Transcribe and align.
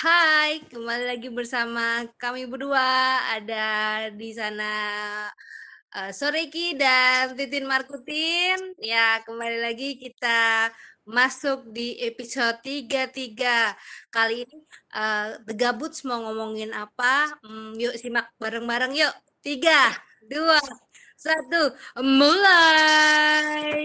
Hai, 0.00 0.64
kembali 0.72 1.04
lagi 1.12 1.28
bersama 1.28 2.08
kami 2.16 2.48
berdua. 2.48 3.20
Ada 3.36 3.68
di 4.08 4.32
sana 4.32 4.72
uh, 5.92 6.08
Soreki 6.08 6.72
dan 6.72 7.36
Titin 7.36 7.68
Markutin. 7.68 8.56
Ya, 8.80 9.20
kembali 9.28 9.60
lagi 9.60 10.00
kita 10.00 10.72
masuk 11.04 11.68
di 11.76 12.00
episode 12.00 12.64
33. 12.64 13.76
Kali 14.08 14.48
ini 14.48 14.56
uh, 14.96 15.36
The 15.44 15.52
Gabuts 15.52 16.00
mau 16.08 16.24
ngomongin 16.24 16.72
apa? 16.72 17.36
Hmm, 17.44 17.76
yuk 17.76 17.92
simak 18.00 18.32
bareng-bareng 18.40 18.96
yuk. 18.96 19.12
Tiga, 19.44 19.92
dua, 20.24 20.56
satu, 21.12 21.76
mulai. 22.00 23.84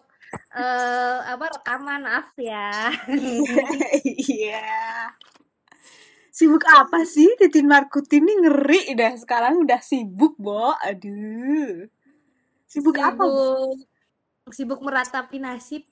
uh, 0.55 1.17
apa 1.27 1.45
rekaman 1.57 2.03
maaf 2.03 2.31
ya. 2.39 2.91
Iya. 4.01 5.11
sibuk 6.31 6.63
apa 6.63 7.03
sih 7.03 7.27
Titin 7.37 7.67
Markuti 7.67 8.17
ini 8.23 8.33
ngeri 8.39 8.95
dah 8.95 9.13
sekarang 9.19 9.61
udah 9.61 9.83
sibuk, 9.83 10.39
Bo. 10.39 10.73
Aduh. 10.79 11.85
Sibuk, 12.65 12.95
sibuk 12.95 13.03
apa? 13.03 13.23
Sibuk 14.49 14.79
meratapi 14.81 15.37
nasib. 15.43 15.83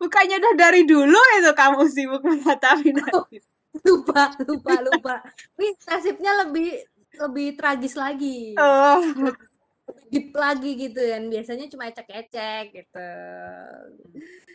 Bukannya 0.00 0.36
udah 0.40 0.54
dari 0.56 0.86
dulu 0.88 1.18
itu 1.40 1.52
kamu 1.52 1.82
sibuk 1.90 2.22
menghadapi 2.24 2.90
nasib. 2.98 3.42
lupa, 3.82 4.30
lupa, 4.46 4.74
lupa. 4.80 5.14
Ini 5.58 5.74
nasibnya 5.90 6.46
lebih 6.46 6.78
lebih 7.18 7.54
tragis 7.58 7.94
lagi. 7.94 8.54
Oh. 8.58 9.02
Deep 10.10 10.34
lagi 10.34 10.74
gitu 10.78 11.00
kan. 11.00 11.28
Biasanya 11.30 11.66
cuma 11.70 11.90
ecek-ecek 11.90 12.64
gitu. 12.74 13.10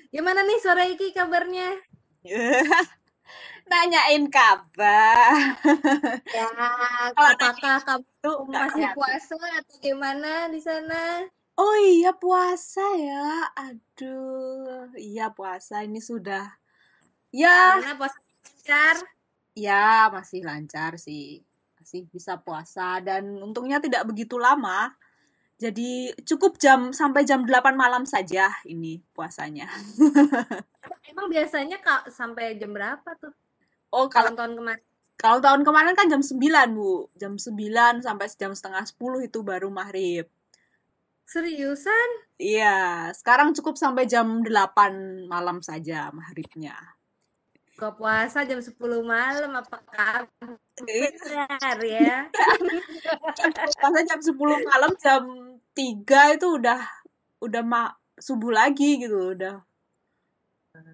Gimana 0.10 0.42
nih 0.44 0.60
sore 0.60 0.96
ini 0.96 1.14
kabarnya? 1.14 1.70
Nanyain 3.70 4.26
kabar. 4.34 5.54
Ya, 6.34 6.50
apakah 7.06 7.78
kamu 7.86 8.50
masih 8.50 8.86
puasa 8.98 9.38
atau 9.38 9.78
gimana 9.78 10.50
di 10.50 10.58
sana? 10.58 11.30
Oh 11.54 11.76
iya 11.78 12.16
puasa 12.16 12.82
ya. 12.98 13.54
Aduh, 13.54 14.90
iya 14.98 15.30
puasa 15.30 15.86
ini 15.86 16.02
sudah. 16.02 16.50
Ya. 17.30 17.78
Gimana 17.78 17.94
puasa 18.00 18.18
lancar? 18.26 18.96
Ya, 19.54 20.10
masih 20.10 20.42
lancar 20.48 20.98
sih. 20.98 21.44
Masih 21.90 22.06
bisa 22.14 22.38
puasa 22.38 23.02
dan 23.02 23.26
untungnya 23.42 23.82
tidak 23.82 24.06
begitu 24.06 24.38
lama. 24.38 24.94
Jadi 25.58 26.14
cukup 26.22 26.62
jam 26.62 26.94
sampai 26.94 27.26
jam 27.26 27.42
8 27.42 27.74
malam 27.74 28.06
saja 28.06 28.46
ini 28.70 29.02
puasanya. 29.10 29.66
Emang 31.10 31.34
biasanya 31.34 31.82
kak 31.82 32.14
sampai 32.14 32.62
jam 32.62 32.78
berapa 32.78 33.10
tuh? 33.18 33.34
Oh, 33.90 34.06
kalau 34.06 34.38
tahun 34.38 34.54
kemarin. 34.62 34.86
Kalau 35.18 35.42
tahun 35.42 35.66
kemarin 35.66 35.98
kan 35.98 36.06
jam 36.14 36.22
9, 36.22 36.78
Bu. 36.78 37.10
Jam 37.18 37.42
9 37.42 38.06
sampai 38.06 38.28
jam 38.38 38.54
setengah 38.54 38.86
10 38.86 39.26
itu 39.26 39.42
baru 39.42 39.74
maghrib. 39.74 40.30
Seriusan? 41.26 42.10
Iya, 42.38 43.10
sekarang 43.18 43.58
cukup 43.58 43.82
sampai 43.82 44.06
jam 44.06 44.46
8 44.46 45.26
malam 45.26 45.66
saja 45.66 46.14
maghribnya. 46.14 46.78
Buka 47.80 47.96
puasa 47.96 48.44
jam 48.44 48.60
10 48.60 48.76
malam 49.08 49.56
apakah 49.56 50.28
benar 50.76 51.80
ya? 51.80 52.28
Puasa 53.56 54.04
jam 54.04 54.20
10 54.20 54.36
malam 54.68 54.92
jam 55.00 55.24
3 55.72 56.36
itu 56.36 56.48
udah 56.60 56.84
udah 57.40 57.64
ma 57.64 57.96
subuh 58.20 58.52
lagi 58.52 59.00
gitu, 59.00 59.32
udah. 59.32 59.64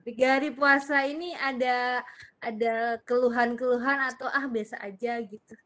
Tiga 0.06 0.38
hari 0.38 0.54
puasa 0.54 1.10
ini 1.10 1.34
ada 1.34 2.06
ada 2.38 3.02
keluhan-keluhan 3.02 4.06
atau 4.06 4.30
ah 4.30 4.46
biasa 4.46 4.78
aja 4.86 5.18
gitu? 5.26 5.58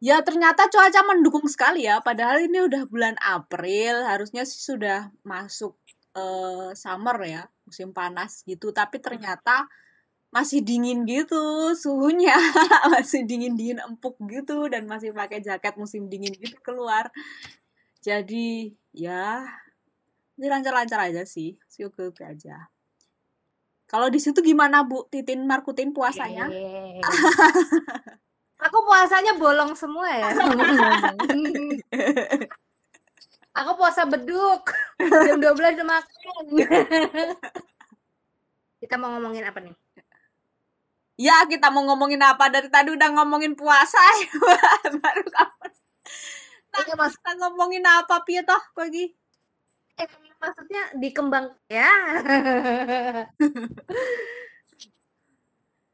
Ya 0.00 0.24
ternyata 0.24 0.72
cuaca 0.72 1.04
mendukung 1.04 1.44
sekali 1.52 1.84
ya. 1.84 2.00
Padahal 2.00 2.48
ini 2.48 2.64
udah 2.64 2.88
bulan 2.88 3.20
April, 3.20 4.08
harusnya 4.08 4.48
sih 4.48 4.56
sudah 4.56 5.12
masuk 5.20 5.76
uh, 6.16 6.72
summer 6.72 7.20
ya, 7.28 7.44
musim 7.68 7.92
panas 7.92 8.40
gitu. 8.48 8.72
Tapi 8.72 9.04
ternyata 9.04 9.68
masih 10.30 10.62
dingin 10.62 11.02
gitu 11.06 11.74
suhunya, 11.74 12.34
masih 12.94 13.26
dingin 13.26 13.58
dingin 13.58 13.82
empuk 13.82 14.14
gitu 14.30 14.70
dan 14.70 14.86
masih 14.86 15.10
pakai 15.10 15.42
jaket 15.42 15.74
musim 15.74 16.06
dingin 16.06 16.30
gitu 16.38 16.54
keluar. 16.62 17.10
Jadi 18.00 18.72
ya 18.94 19.42
ini 20.38 20.46
lancar-lancar 20.46 21.10
aja 21.10 21.26
sih, 21.26 21.58
oke 21.82 22.14
oke 22.14 22.22
aja. 22.22 22.70
Kalau 23.90 24.06
di 24.06 24.22
situ 24.22 24.38
gimana 24.38 24.86
Bu 24.86 25.10
Titin 25.10 25.42
Markutin 25.50 25.90
puasanya? 25.90 26.46
Aku 28.60 28.78
puasanya 28.86 29.34
bolong 29.34 29.74
semua 29.74 30.06
ya. 30.14 30.30
Aku 33.58 33.74
puasa 33.74 34.06
beduk. 34.06 34.70
Jam 35.02 35.42
12 35.42 35.74
udah 35.74 35.88
makan. 35.90 36.44
kita 38.80 38.94
mau 38.94 39.10
ngomongin 39.18 39.42
apa 39.42 39.58
nih? 39.58 39.74
Ya, 41.20 41.44
kita 41.44 41.68
mau 41.68 41.84
ngomongin 41.84 42.24
apa? 42.24 42.48
Dari 42.48 42.72
tadi 42.72 42.96
udah 42.96 43.12
ngomongin 43.12 43.52
puasa 43.52 44.00
ya. 44.24 44.32
Baru 44.88 45.24
kapan? 45.28 45.72
Nah, 46.72 46.82
kita 47.12 47.30
ngomongin 47.44 47.84
apa, 47.84 48.24
Pia 48.24 48.40
toh, 48.40 48.62
lagi? 48.80 49.12
Eh, 50.00 50.08
maksudnya 50.40 50.82
dikembang 50.96 51.52
ya. 51.68 51.92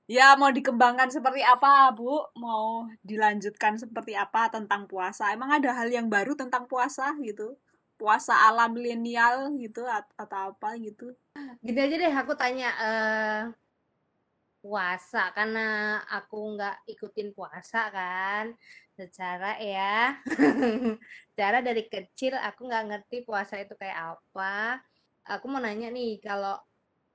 Ya, 0.06 0.38
mau 0.38 0.54
dikembangkan 0.54 1.10
seperti 1.10 1.42
apa, 1.42 1.90
Bu? 1.90 2.30
Mau 2.38 2.86
dilanjutkan 3.02 3.74
seperti 3.74 4.14
apa 4.14 4.46
tentang 4.46 4.86
puasa? 4.86 5.34
Emang 5.34 5.50
ada 5.50 5.74
hal 5.74 5.90
yang 5.90 6.06
baru 6.06 6.38
tentang 6.38 6.70
puasa 6.70 7.10
gitu? 7.26 7.58
Puasa 7.98 8.38
ala 8.46 8.70
milenial 8.70 9.50
gitu 9.58 9.82
atau 10.14 10.54
apa 10.54 10.78
gitu? 10.78 11.10
Gini 11.58 11.80
aja 11.82 11.96
deh, 11.98 12.14
aku 12.14 12.38
tanya 12.38 12.70
uh, 12.78 13.42
puasa 14.66 15.30
karena 15.30 16.02
aku 16.10 16.58
nggak 16.58 16.90
ikutin 16.90 17.30
puasa 17.30 17.86
kan, 17.94 18.50
secara 18.98 19.54
ya, 19.62 20.18
cara 21.38 21.62
dari 21.62 21.86
kecil 21.86 22.34
aku 22.34 22.66
nggak 22.66 22.86
ngerti 22.90 23.22
puasa 23.22 23.62
itu 23.62 23.78
kayak 23.78 24.18
apa. 24.18 24.82
Aku 25.38 25.46
mau 25.46 25.62
nanya 25.62 25.86
nih, 25.94 26.18
kalau 26.18 26.58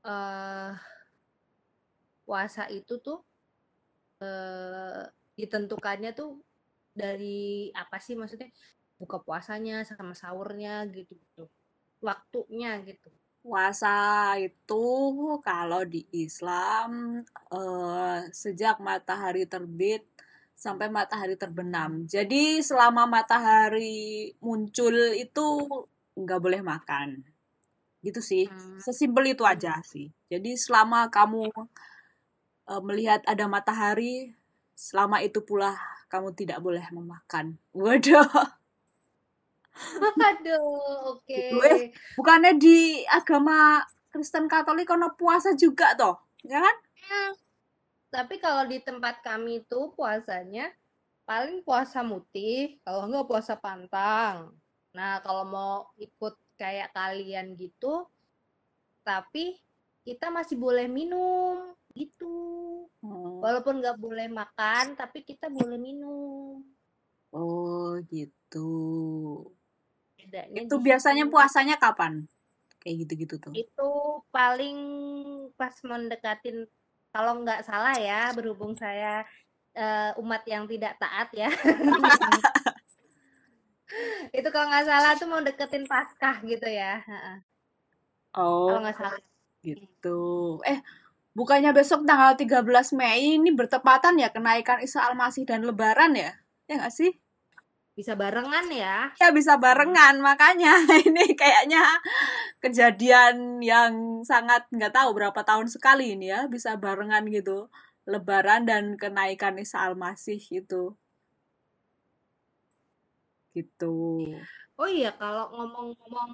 uh, 0.08 0.72
puasa 2.24 2.72
itu 2.72 2.96
tuh 3.04 3.20
eh, 4.24 5.04
ditentukannya 5.36 6.16
tuh 6.16 6.40
dari 6.96 7.68
apa 7.76 8.00
sih? 8.00 8.16
Maksudnya 8.16 8.48
buka 8.96 9.20
puasanya 9.20 9.84
sama 9.84 10.16
sahurnya 10.16 10.88
gitu 10.96 11.20
gitu 11.20 11.44
waktunya 12.02 12.82
gitu 12.86 13.10
puasa 13.42 14.38
itu 14.38 14.88
kalau 15.42 15.82
di 15.84 16.06
Islam 16.14 17.22
eh, 17.50 18.20
sejak 18.30 18.78
matahari 18.78 19.50
terbit 19.50 20.06
sampai 20.54 20.88
matahari 20.94 21.34
terbenam 21.36 22.06
jadi 22.06 22.62
selama 22.62 23.10
matahari 23.10 24.32
muncul 24.40 24.94
itu 25.18 25.48
nggak 26.14 26.42
boleh 26.42 26.62
makan 26.62 27.26
gitu 28.06 28.22
sih 28.22 28.46
hmm. 28.46 28.78
sesimpel 28.78 29.34
itu 29.34 29.42
aja 29.42 29.82
sih 29.82 30.14
jadi 30.30 30.54
selama 30.54 31.10
kamu 31.10 31.50
uh, 32.72 32.82
melihat 32.84 33.20
ada 33.28 33.52
matahari, 33.52 34.32
selama 34.72 35.20
itu 35.20 35.44
pula 35.44 35.76
kamu 36.08 36.32
tidak 36.32 36.64
boleh 36.64 36.84
memakan. 36.96 37.60
Waduh. 37.76 38.61
Waduh, 40.20 41.18
oke. 41.18 41.26
Okay. 41.26 41.50
Eh, 41.52 41.82
bukannya 42.20 42.60
di 42.60 43.02
agama 43.08 43.82
Kristen 44.12 44.52
Katolik 44.52 44.88
kono 44.88 45.16
puasa 45.16 45.56
juga 45.56 45.96
toh, 45.96 46.20
ya 46.44 46.60
kan? 46.60 46.76
Ya. 47.00 47.24
Tapi 48.12 48.44
kalau 48.44 48.68
di 48.68 48.84
tempat 48.84 49.24
kami 49.24 49.64
itu 49.64 49.96
puasanya 49.96 50.68
paling 51.24 51.64
puasa 51.64 52.04
mutih, 52.04 52.76
kalau 52.84 53.08
enggak 53.08 53.28
puasa 53.28 53.56
pantang. 53.56 54.52
Nah, 54.92 55.24
kalau 55.24 55.48
mau 55.48 55.76
ikut 55.96 56.36
kayak 56.60 56.92
kalian 56.92 57.56
gitu, 57.56 58.04
tapi 59.08 59.56
kita 60.04 60.28
masih 60.28 60.60
boleh 60.60 60.92
minum 60.92 61.72
gitu. 61.96 62.36
Oh, 63.00 63.40
Walaupun 63.40 63.80
nggak 63.80 63.96
boleh 63.96 64.28
makan, 64.28 65.00
tapi 65.00 65.24
kita 65.24 65.48
boleh 65.48 65.80
minum. 65.80 66.60
oh 67.32 67.96
gitu. 68.12 68.68
Bedanya 70.32 70.64
Itu 70.64 70.80
biasanya 70.80 71.28
situ. 71.28 71.34
puasanya 71.36 71.76
kapan? 71.76 72.24
Kayak 72.80 72.96
gitu-gitu 73.06 73.36
tuh. 73.38 73.52
Itu 73.52 73.92
paling 74.32 74.78
pas 75.60 75.76
mendekatin, 75.84 76.66
kalau 77.12 77.44
nggak 77.44 77.68
salah 77.68 77.94
ya, 78.00 78.32
berhubung 78.32 78.72
saya 78.74 79.28
eh, 79.76 80.12
umat 80.18 80.48
yang 80.48 80.64
tidak 80.72 80.96
taat 80.98 81.30
ya. 81.36 81.52
Itu 84.32 84.48
kalau 84.50 84.72
nggak 84.72 84.88
salah 84.88 85.12
tuh 85.20 85.28
mau 85.28 85.44
deketin 85.44 85.84
Paskah 85.84 86.40
gitu 86.48 86.64
ya. 86.64 87.04
Heeh. 87.04 87.36
Kalau 88.32 88.80
Oh, 88.80 88.80
nggak 88.80 88.96
salah. 88.96 89.20
gitu. 89.62 90.22
Eh, 90.64 90.80
bukannya 91.36 91.76
besok 91.76 92.08
tanggal 92.08 92.34
13 92.40 92.96
Mei 92.96 93.36
ini 93.38 93.52
bertepatan 93.52 94.16
ya 94.18 94.32
kenaikan 94.32 94.80
Isa 94.80 95.04
Al-Masih 95.04 95.44
dan 95.44 95.68
Lebaran 95.68 96.16
ya? 96.16 96.32
Ya 96.66 96.80
nggak 96.80 96.96
sih? 96.96 97.12
Bisa 97.92 98.16
barengan 98.16 98.72
ya. 98.72 99.12
Ya 99.20 99.30
bisa 99.36 99.60
barengan, 99.60 100.24
makanya 100.24 100.80
ini 101.08 101.36
kayaknya 101.36 101.84
kejadian 102.64 103.60
yang 103.60 104.24
sangat 104.24 104.64
nggak 104.72 104.96
tahu 104.96 105.12
berapa 105.12 105.42
tahun 105.44 105.68
sekali 105.68 106.16
ini 106.16 106.32
ya, 106.32 106.48
bisa 106.48 106.80
barengan 106.80 107.28
gitu. 107.28 107.68
Lebaran 108.08 108.66
dan 108.66 108.96
kenaikan 108.96 109.60
Isa 109.60 109.84
Al-Masih 109.84 110.40
itu. 110.40 110.96
Gitu. 113.52 113.96
Oh 114.80 114.90
iya, 114.90 115.12
kalau 115.20 115.52
ngomong-ngomong 115.52 116.32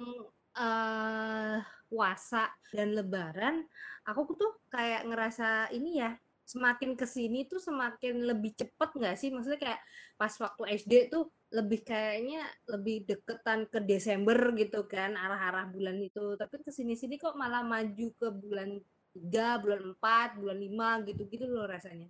eh 0.58 1.58
puasa 1.90 2.54
dan 2.70 2.94
Lebaran, 2.94 3.66
aku 4.06 4.38
tuh 4.38 4.62
kayak 4.70 5.10
ngerasa 5.10 5.74
ini 5.74 5.98
ya, 6.06 6.14
semakin 6.46 6.94
ke 6.94 7.04
sini 7.04 7.44
tuh 7.50 7.58
semakin 7.60 8.24
lebih 8.24 8.54
cepet 8.54 8.90
nggak 8.94 9.16
sih? 9.18 9.28
Maksudnya 9.34 9.58
kayak 9.58 9.80
pas 10.14 10.32
waktu 10.38 10.62
SD 10.78 11.10
tuh 11.10 11.28
lebih 11.48 11.80
kayaknya 11.80 12.44
lebih 12.68 13.08
deketan 13.08 13.64
ke 13.72 13.80
Desember 13.80 14.36
gitu 14.52 14.84
kan, 14.84 15.16
arah-arah 15.16 15.72
bulan 15.72 15.96
itu. 16.00 16.36
Tapi 16.36 16.60
ke 16.60 16.70
sini-sini 16.70 17.16
kok 17.16 17.36
malah 17.40 17.64
maju 17.64 18.08
ke 18.20 18.28
bulan 18.28 18.76
3, 19.16 19.56
bulan 19.62 19.80
4, 19.96 20.28
bulan 20.36 20.58
5 20.60 20.88
gitu-gitu 21.08 21.44
loh 21.48 21.64
rasanya. 21.64 22.08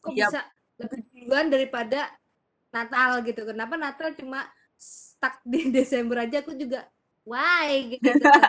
Kok 0.00 0.12
Iya, 0.16 0.32
bisa 0.32 0.40
lebih 0.80 1.00
duluan 1.12 1.46
daripada 1.52 2.00
Natal 2.72 3.10
gitu. 3.24 3.40
Kenapa 3.44 3.74
Natal 3.76 4.16
cuma 4.16 4.48
stuck 4.78 5.40
di 5.44 5.68
Desember 5.76 6.24
aja 6.24 6.40
aku 6.40 6.56
juga 6.56 6.88
why 7.28 7.98
gitu 7.98 8.16
kan. 8.16 8.48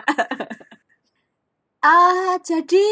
Ah, 1.80 2.36
jadi 2.44 2.84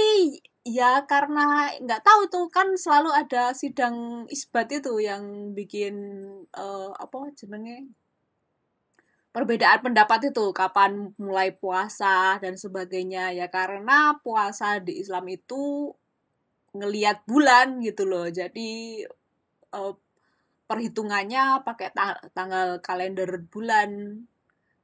ya 0.64 1.06
karena 1.10 1.72
nggak 1.84 2.02
tahu 2.06 2.20
tuh 2.34 2.46
kan 2.56 2.68
selalu 2.74 3.10
ada 3.14 3.54
sidang 3.54 4.26
isbat 4.30 4.68
itu 4.78 4.92
yang 5.00 5.54
bikin 5.58 5.94
eh, 6.54 6.90
apa 7.04 7.18
jenenge? 7.38 7.90
Perbedaan 9.34 9.80
pendapat 9.84 10.32
itu 10.32 10.50
kapan 10.56 11.12
mulai 11.20 11.54
puasa 11.54 12.40
dan 12.42 12.54
sebagainya. 12.58 13.30
Ya 13.38 13.46
karena 13.52 14.18
puasa 14.24 14.80
di 14.82 14.98
Islam 15.02 15.24
itu 15.30 15.94
ngelihat 16.74 17.22
bulan 17.28 17.78
gitu 17.84 18.02
loh. 18.08 18.26
Jadi 18.28 19.04
eh, 19.78 19.94
perhitungannya 20.68 21.64
pakai 21.64 21.88
ta- 21.96 22.22
tanggal 22.36 22.80
kalender 22.84 23.30
bulan 23.52 23.90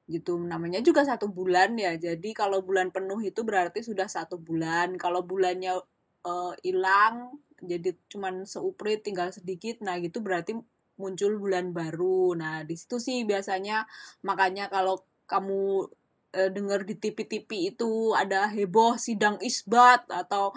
gitu 0.05 0.37
namanya 0.37 0.85
juga 0.85 1.03
satu 1.05 1.33
bulan 1.33 1.77
ya. 1.81 1.97
Jadi 1.97 2.37
kalau 2.37 2.61
bulan 2.61 2.93
penuh 2.93 3.21
itu 3.25 3.41
berarti 3.43 3.81
sudah 3.81 4.09
satu 4.09 4.37
bulan. 4.37 4.97
Kalau 5.01 5.25
bulannya 5.25 5.81
eh, 6.27 6.53
hilang 6.65 7.41
jadi 7.65 7.97
cuman 8.13 8.45
seuprit 8.45 9.01
tinggal 9.01 9.33
sedikit 9.33 9.81
nah 9.81 9.97
gitu 9.97 10.21
berarti 10.21 10.57
muncul 11.01 11.41
bulan 11.41 11.73
baru. 11.75 12.37
Nah 12.39 12.63
di 12.63 12.75
situ 12.77 13.01
sih 13.01 13.25
biasanya 13.27 13.89
makanya 14.23 14.69
kalau 14.69 15.03
kamu 15.27 15.89
eh, 16.37 16.51
dengar 16.53 16.85
di 16.85 16.95
TV-TV 17.01 17.75
itu 17.75 18.13
ada 18.13 18.47
heboh 18.51 19.01
sidang 19.01 19.41
isbat 19.41 20.05
atau 20.13 20.53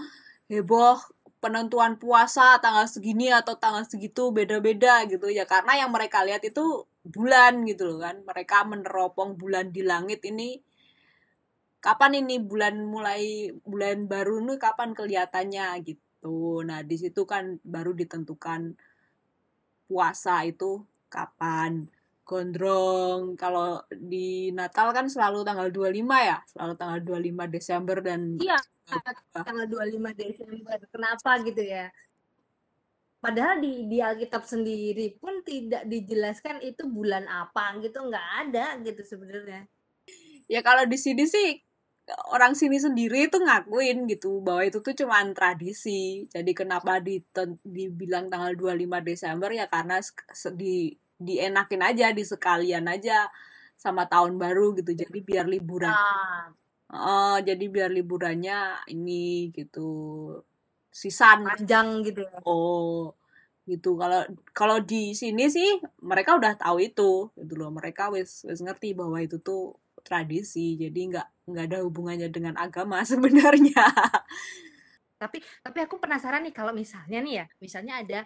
heboh 0.51 0.99
penentuan 1.37 2.01
puasa 2.01 2.57
tanggal 2.57 2.89
segini 2.89 3.29
atau 3.29 3.55
tanggal 3.57 3.85
segitu 3.85 4.33
beda-beda 4.33 5.05
gitu 5.05 5.29
ya. 5.29 5.45
Karena 5.45 5.85
yang 5.85 5.93
mereka 5.93 6.25
lihat 6.25 6.41
itu 6.45 6.85
bulan 7.05 7.65
gitu 7.69 7.89
loh 7.89 7.99
kan. 8.01 8.21
Mereka 8.25 8.65
meneropong 8.65 9.37
bulan 9.37 9.69
di 9.69 9.81
langit 9.85 10.25
ini. 10.25 10.59
Kapan 11.77 12.25
ini 12.25 12.41
bulan 12.41 12.81
mulai 12.83 13.53
bulan 13.63 14.09
baru 14.09 14.41
nih 14.43 14.57
kapan 14.57 14.97
kelihatannya 14.97 15.77
gitu. 15.85 16.65
Nah 16.65 16.81
di 16.81 16.95
situ 16.97 17.23
kan 17.29 17.61
baru 17.61 17.93
ditentukan 17.93 18.75
puasa 19.87 20.43
itu 20.43 20.83
kapan 21.07 21.87
gondrong 22.27 23.39
kalau 23.39 23.79
di 23.89 24.51
Natal 24.51 24.91
kan 24.91 25.07
selalu 25.07 25.47
tanggal 25.47 25.71
25 25.71 26.19
ya 26.19 26.37
selalu 26.51 26.73
tanggal 26.75 26.99
25 26.99 27.47
Desember 27.55 27.97
dan 28.03 28.21
Iya, 28.35 28.59
tanggal 29.31 29.65
25 29.67 30.11
Desember. 30.15 30.77
Kenapa 30.91 31.31
gitu 31.43 31.63
ya? 31.63 31.87
Padahal 33.17 33.57
di, 33.59 33.89
di 33.89 33.97
Alkitab 33.97 34.45
sendiri 34.45 35.17
pun 35.17 35.41
tidak 35.41 35.89
dijelaskan 35.89 36.61
itu 36.61 36.85
bulan 36.85 37.25
apa 37.25 37.75
gitu, 37.81 37.97
nggak 38.05 38.27
ada 38.45 38.77
gitu 38.85 39.01
sebenarnya. 39.01 39.65
ya 40.47 40.63
kalau 40.63 40.87
di 40.87 40.95
sini 40.95 41.27
sih 41.27 41.59
orang 42.31 42.55
sini 42.55 42.79
sendiri 42.79 43.27
itu 43.27 43.35
ngakuin 43.35 44.07
gitu 44.07 44.39
bahwa 44.39 44.63
itu 44.63 44.79
tuh 44.79 44.95
cuma 44.95 45.19
tradisi. 45.35 46.23
Jadi 46.31 46.51
kenapa 46.55 47.03
diten- 47.03 47.59
dibilang 47.67 48.31
tanggal 48.31 48.55
25 48.55 49.03
Desember 49.03 49.49
ya 49.51 49.67
karena 49.67 49.99
di 50.55 50.95
dienakin 51.19 51.81
aja, 51.83 52.05
disekalian 52.13 52.85
aja 52.89 53.27
sama 53.77 54.05
tahun 54.09 54.37
baru 54.41 54.73
gitu. 54.77 54.91
Jadi 54.93 55.19
biar 55.21 55.45
liburan. 55.49 55.93
Ah, 55.93 56.49
Oh, 56.87 57.35
jadi 57.43 57.67
biar 57.67 57.91
liburannya 57.91 58.87
ini 58.95 59.51
gitu. 59.51 59.83
Sisan. 60.91 61.45
panjang 61.45 62.01
gitu 62.07 62.21
ya. 62.25 62.39
Oh, 62.47 63.13
gitu. 63.69 63.99
Kalau 64.01 64.21
kalau 64.55 64.77
di 64.81 65.13
sini 65.13 65.45
sih 65.51 65.77
mereka 66.01 66.39
udah 66.39 66.53
tahu 66.57 66.77
itu, 66.81 67.29
gitu 67.37 67.53
loh. 67.59 67.69
Mereka 67.69 68.09
wis 68.15 68.47
wis 68.49 68.59
ngerti 68.65 68.95
bahwa 68.97 69.17
itu 69.21 69.37
tuh 69.43 69.75
tradisi. 70.07 70.79
Jadi 70.79 70.99
nggak 71.13 71.27
nggak 71.51 71.65
ada 71.69 71.77
hubungannya 71.85 72.29
dengan 72.33 72.55
agama 72.57 73.03
sebenarnya. 73.11 73.85
Tapi 75.17 75.41
tapi 75.65 75.79
aku 75.81 75.97
penasaran 75.97 76.45
nih 76.45 76.53
kalau 76.53 76.71
misalnya 76.71 77.19
nih 77.25 77.33
ya, 77.41 77.45
misalnya 77.57 77.93
ada 78.05 78.19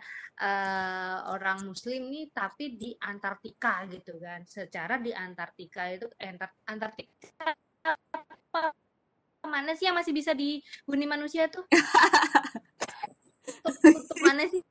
eh, 0.43 1.17
orang 1.31 1.63
Muslim 1.71 2.11
nih 2.11 2.25
tapi 2.35 2.75
di 2.75 2.91
Antartika 2.99 3.87
gitu 3.87 4.19
kan. 4.19 4.43
Secara 4.43 4.99
di 4.99 5.15
Antartika 5.15 5.87
itu 5.87 6.11
Antar- 6.19 6.59
Antartika 6.67 7.55
apa 8.51 8.75
mana 9.47 9.73
sih 9.73 9.89
yang 9.89 9.97
masih 9.97 10.13
bisa 10.13 10.35
dihuni 10.35 11.07
manusia 11.07 11.47
tuh? 11.47 11.65
Kutub, 13.61 13.81
kutub 13.81 14.17
mana 14.21 14.45
sih? 14.45 14.61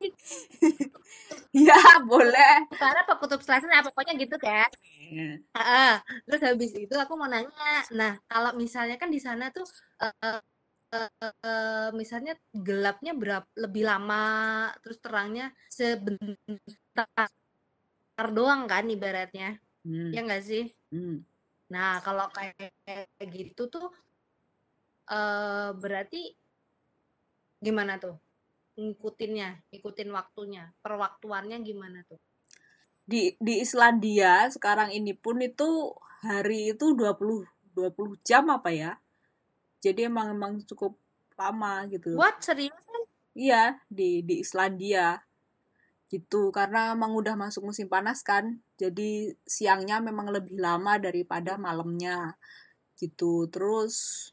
ya, 1.66 1.78
boleh. 2.06 2.70
Utara 2.70 3.02
apa 3.02 3.18
kutub 3.18 3.42
selatan? 3.42 3.66
Nah, 3.66 3.82
pokoknya 3.82 4.14
gitu 4.14 4.36
kan. 4.38 4.70
Heeh. 5.58 5.92
Terus 6.26 6.42
habis 6.46 6.70
itu 6.78 6.94
aku 6.94 7.18
mau 7.18 7.26
nanya, 7.26 7.82
nah 7.98 8.14
kalau 8.30 8.54
misalnya 8.54 8.94
kan 8.94 9.10
di 9.10 9.18
sana 9.18 9.50
tuh 9.50 9.66
eh, 10.06 10.40
eh, 10.92 11.88
misalnya 11.94 12.34
gelapnya 12.50 13.12
berapa 13.14 13.46
lebih 13.54 13.82
lama, 13.86 14.24
terus 14.82 14.98
terangnya 14.98 15.54
sebentar 15.70 17.30
doang 18.30 18.68
kan 18.68 18.84
ibaratnya, 18.90 19.56
Hmm, 19.80 20.12
ya 20.12 20.20
nggak 20.20 20.42
sih? 20.44 20.64
hmm. 20.92 21.24
Nah 21.72 22.02
kalau 22.04 22.26
kayak 22.34 22.74
gitu 23.32 23.70
tuh 23.70 23.86
eh, 25.10 25.70
berarti 25.82 26.20
gimana 27.60 28.00
tuh 28.00 28.16
ngikutinnya, 28.80 29.48
ngikutin 29.70 30.10
waktunya, 30.16 30.64
perwaktuannya 30.80 31.56
gimana 31.60 32.00
tuh? 32.08 32.20
Di 33.10 33.34
di 33.42 33.54
Islandia 33.60 34.46
sekarang 34.54 34.94
ini 34.94 35.12
pun 35.12 35.42
itu 35.42 35.92
hari 36.22 36.72
itu 36.72 36.94
20 36.94 37.44
20 37.74 38.16
jam 38.24 38.44
apa 38.52 38.70
ya? 38.72 38.92
Jadi 39.80 40.06
emang 40.06 40.36
emang 40.36 40.52
cukup 40.68 40.96
lama 41.34 41.88
gitu. 41.88 42.14
What 42.16 42.44
serius? 42.44 42.76
Iya, 43.32 43.80
di 43.88 44.20
di 44.20 44.44
Islandia. 44.44 45.20
gitu 46.10 46.50
karena 46.50 46.90
emang 46.90 47.14
udah 47.14 47.38
masuk 47.38 47.70
musim 47.70 47.86
panas 47.86 48.26
kan 48.26 48.58
jadi 48.74 49.30
siangnya 49.46 50.02
memang 50.02 50.34
lebih 50.34 50.58
lama 50.58 50.98
daripada 50.98 51.54
malamnya 51.54 52.34
gitu 52.98 53.46
terus 53.46 54.26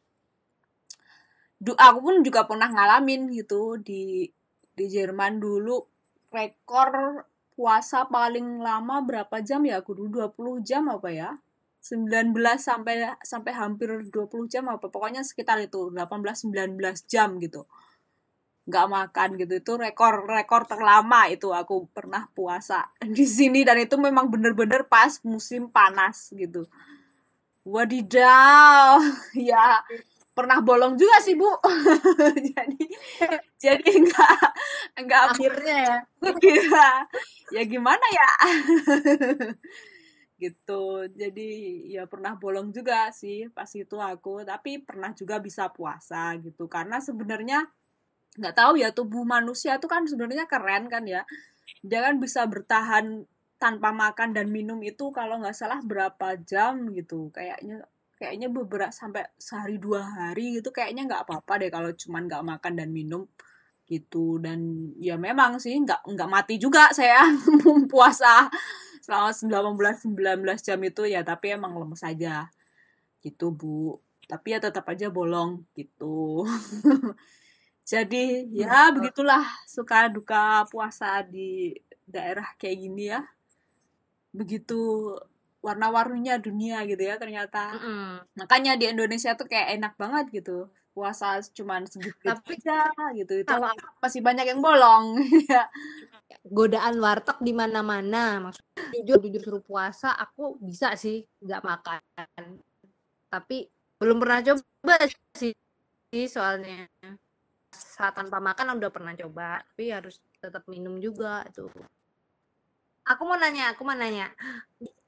du 1.62 1.78
aku 1.78 2.00
pun 2.02 2.16
juga 2.26 2.50
pernah 2.50 2.66
ngalamin 2.74 3.30
gitu 3.30 3.78
di 3.78 4.26
di 4.74 4.86
Jerman 4.90 5.38
dulu 5.38 5.78
rekor 6.34 7.22
puasa 7.54 8.10
paling 8.10 8.58
lama 8.58 9.02
berapa 9.06 9.38
jam 9.46 9.62
ya 9.62 9.78
aku 9.78 10.02
dulu 10.02 10.34
20 10.34 10.66
jam 10.66 10.90
apa 10.90 11.10
ya 11.14 11.30
19 11.88 12.36
sampai 12.60 13.16
sampai 13.24 13.52
hampir 13.56 13.88
20 14.12 14.52
jam 14.52 14.68
apa 14.68 14.92
pokoknya 14.92 15.24
sekitar 15.24 15.56
itu 15.64 15.88
18 15.96 16.52
19 16.52 16.76
jam 17.08 17.40
gitu. 17.40 17.64
Nggak 18.68 18.88
makan 18.92 19.30
gitu 19.40 19.54
itu 19.64 19.72
rekor 19.80 20.28
rekor 20.28 20.68
terlama 20.68 21.32
itu 21.32 21.56
aku 21.56 21.88
pernah 21.96 22.28
puasa 22.36 22.92
di 23.18 23.24
sini 23.24 23.64
dan 23.64 23.80
itu 23.80 23.96
memang 23.96 24.28
bener-bener 24.28 24.84
pas 24.84 25.16
musim 25.24 25.72
panas 25.72 26.36
gitu. 26.36 26.68
Wadidaw 27.64 29.00
ya 29.50 29.80
pernah 30.36 30.60
bolong 30.60 31.00
juga 31.00 31.24
sih 31.24 31.40
bu. 31.40 31.50
Jadi 32.54 32.84
jadi 33.58 33.90
enggak 33.90 34.38
enggak 34.94 35.22
akhirnya 35.34 35.76
ya. 35.82 35.98
Ya, 36.46 36.92
ya 37.58 37.64
gimana 37.66 38.06
ya 38.14 38.30
gitu. 40.38 41.06
Jadi 41.10 41.50
ya 41.92 42.06
pernah 42.06 42.38
bolong 42.38 42.70
juga 42.74 43.10
sih 43.14 43.50
pas 43.52 43.70
itu 43.74 43.98
aku 43.98 44.46
tapi 44.46 44.82
pernah 44.82 45.12
juga 45.14 45.42
bisa 45.42 45.70
puasa 45.74 46.38
gitu. 46.42 46.70
Karena 46.70 47.02
sebenarnya 47.02 47.66
nggak 48.38 48.56
tahu 48.56 48.74
ya 48.82 48.94
tubuh 48.94 49.26
manusia 49.26 49.82
itu 49.82 49.90
kan 49.90 50.06
sebenarnya 50.06 50.46
keren 50.46 50.90
kan 50.90 51.04
ya. 51.10 51.26
Dia 51.84 52.00
kan 52.06 52.22
bisa 52.22 52.46
bertahan 52.46 53.26
tanpa 53.58 53.90
makan 53.90 54.38
dan 54.38 54.54
minum 54.54 54.78
itu 54.86 55.10
kalau 55.10 55.42
nggak 55.42 55.58
salah 55.58 55.82
berapa 55.82 56.38
jam 56.46 56.94
gitu. 56.94 57.34
Kayaknya 57.34 57.86
kayaknya 58.18 58.50
beberapa 58.50 58.90
sampai 58.90 59.30
sehari 59.38 59.78
dua 59.78 60.02
hari 60.02 60.58
gitu 60.58 60.74
kayaknya 60.74 61.06
nggak 61.06 61.30
apa-apa 61.30 61.54
deh 61.62 61.70
kalau 61.70 61.94
cuman 61.94 62.26
nggak 62.26 62.44
makan 62.44 62.74
dan 62.74 62.90
minum 62.90 63.30
gitu. 63.88 64.38
Dan 64.38 64.92
ya 65.00 65.16
memang 65.16 65.58
sih 65.58 65.74
nggak 65.80 66.04
nggak 66.04 66.30
mati 66.30 66.60
juga 66.60 66.92
saya 66.92 67.24
puasa. 67.92 68.52
Selama 69.02 69.32
19 69.80 70.20
19 70.20 70.68
jam 70.68 70.80
itu 70.84 71.08
ya 71.08 71.24
tapi 71.24 71.56
emang 71.56 71.74
lemes 71.80 72.04
saja 72.04 72.52
gitu 73.24 73.56
Bu. 73.56 73.98
Tapi 74.28 74.48
ya 74.54 74.60
tetap 74.60 74.84
aja 74.92 75.08
bolong 75.08 75.64
gitu. 75.74 76.44
Jadi 77.92 78.52
ya 78.52 78.92
begitulah 78.92 79.48
suka 79.64 80.12
duka 80.12 80.68
puasa 80.68 81.24
di 81.24 81.72
daerah 82.04 82.46
kayak 82.60 82.78
gini 82.84 83.04
ya. 83.16 83.24
Begitu 84.36 85.16
warna-warninya 85.64 86.36
dunia 86.44 86.84
gitu 86.84 87.08
ya 87.08 87.16
ternyata. 87.16 87.80
Mm 87.80 87.80
-mm. 87.80 88.12
makanya 88.36 88.76
di 88.76 88.92
Indonesia 88.92 89.40
tuh 89.40 89.48
kayak 89.48 89.80
enak 89.80 89.94
banget 89.96 90.44
gitu 90.44 90.68
puasa 90.98 91.38
cuman 91.54 91.86
segitu 91.86 92.18
Tapi 92.26 92.58
aja 92.58 93.14
gitu. 93.14 93.34
Itu 93.38 93.54
kalau 93.54 93.70
masih 94.02 94.26
banyak 94.26 94.46
yang 94.50 94.62
bolong. 94.66 95.06
Ya 96.28 96.36
godaan 96.44 97.00
warteg 97.00 97.40
di 97.40 97.56
mana-mana. 97.56 98.42
Maksudnya 98.44 99.00
jujur 99.00 99.20
jujur 99.24 99.42
suruh 99.46 99.64
puasa 99.64 100.12
aku 100.12 100.60
bisa 100.60 100.92
sih 101.00 101.24
nggak 101.40 101.62
makan. 101.64 102.60
Tapi 103.32 103.64
belum 104.02 104.18
pernah 104.20 104.44
coba 104.44 104.96
sih 105.38 105.56
soalnya. 106.28 106.90
Saat 107.72 108.20
tanpa 108.20 108.44
makan 108.44 108.76
udah 108.76 108.92
pernah 108.92 109.14
coba 109.16 109.64
tapi 109.64 109.94
harus 109.94 110.20
tetap 110.42 110.68
minum 110.68 111.00
juga 111.00 111.48
tuh 111.56 111.72
aku 113.08 113.24
mau 113.24 113.40
nanya 113.40 113.72
aku 113.72 113.82
mau 113.88 113.96
nanya. 113.96 114.28